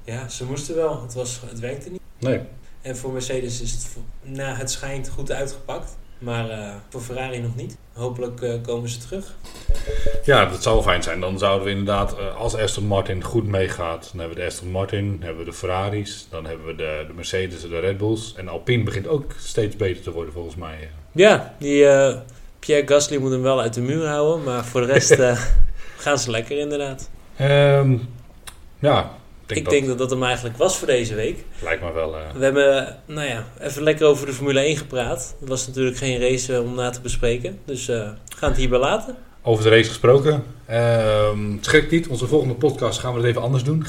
[0.04, 1.02] ja, ze moesten wel.
[1.02, 2.00] Het, was, het werkte niet.
[2.18, 2.40] nee,
[2.82, 5.96] En voor Mercedes is het, na het schijnt goed uitgepakt.
[6.22, 7.76] Maar eh, voor Ferrari nog niet.
[7.92, 9.34] Hopelijk eh, komen ze terug.
[10.24, 11.20] ja, dat zou fijn zijn.
[11.20, 14.70] Dan zouden we inderdaad, eh, als Aston Martin goed meegaat, dan hebben we de Aston
[14.70, 17.98] Martin, dan hebben we de Ferraris, dan hebben we de, de Mercedes en de Red
[17.98, 18.34] Bulls.
[18.36, 20.90] En Alpine begint ook steeds beter te worden volgens mij.
[21.12, 21.86] Ja, die
[22.58, 24.44] Pierre Gasly moet hem wel uit de muur houden.
[24.44, 25.22] Maar voor de rest
[26.04, 27.10] gaan ze lekker inderdaad.
[27.36, 27.96] Ehm,
[28.78, 29.10] ja,
[29.54, 31.44] denk Ik dat denk dat dat hem eigenlijk was voor deze week.
[31.62, 32.16] lijkt me wel...
[32.16, 35.34] eh, We hebben, nou ja, even lekker over de Formule 1 gepraat.
[35.40, 37.58] Het was natuurlijk geen race eh, om na te bespreken.
[37.64, 37.96] Dus eh,
[38.28, 39.16] we gaan het hierbij laten.
[39.42, 40.44] Over de race gesproken.
[40.66, 43.80] Ehm schrik niet, onze volgende podcast gaan we het even anders doen.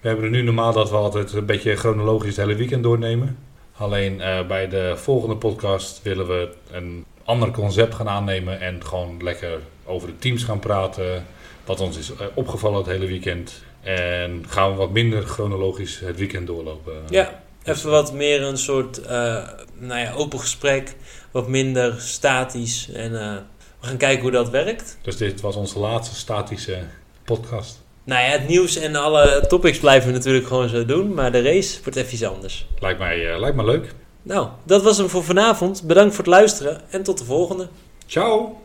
[0.00, 3.38] We hebben er nu normaal dat we altijd een beetje chronologisch het hele weekend doornemen.
[3.76, 4.16] Alleen
[4.48, 10.08] bij de volgende podcast willen we een ander concept gaan aannemen en gewoon lekker over
[10.08, 11.24] de teams gaan praten.
[11.64, 13.62] Wat ons is opgevallen het hele weekend.
[13.86, 16.92] En gaan we wat minder chronologisch het weekend doorlopen.
[17.08, 20.94] Ja, even wat meer een soort eh, nou ja, open gesprek.
[21.30, 22.88] Wat minder statisch.
[22.92, 23.36] En eh,
[23.80, 24.98] we gaan kijken hoe dat werkt.
[25.02, 26.78] Dus dit was onze laatste statische
[27.24, 27.84] podcast.
[28.04, 31.14] Nou ja, het nieuws en alle topics blijven we natuurlijk gewoon zo doen.
[31.14, 32.66] Maar de race wordt even iets anders.
[32.78, 33.94] Lijkt mij, eh, lijkt mij leuk.
[34.22, 35.82] Nou, dat was hem voor vanavond.
[35.82, 37.68] Bedankt voor het luisteren en tot de volgende.
[38.06, 38.64] Ciao!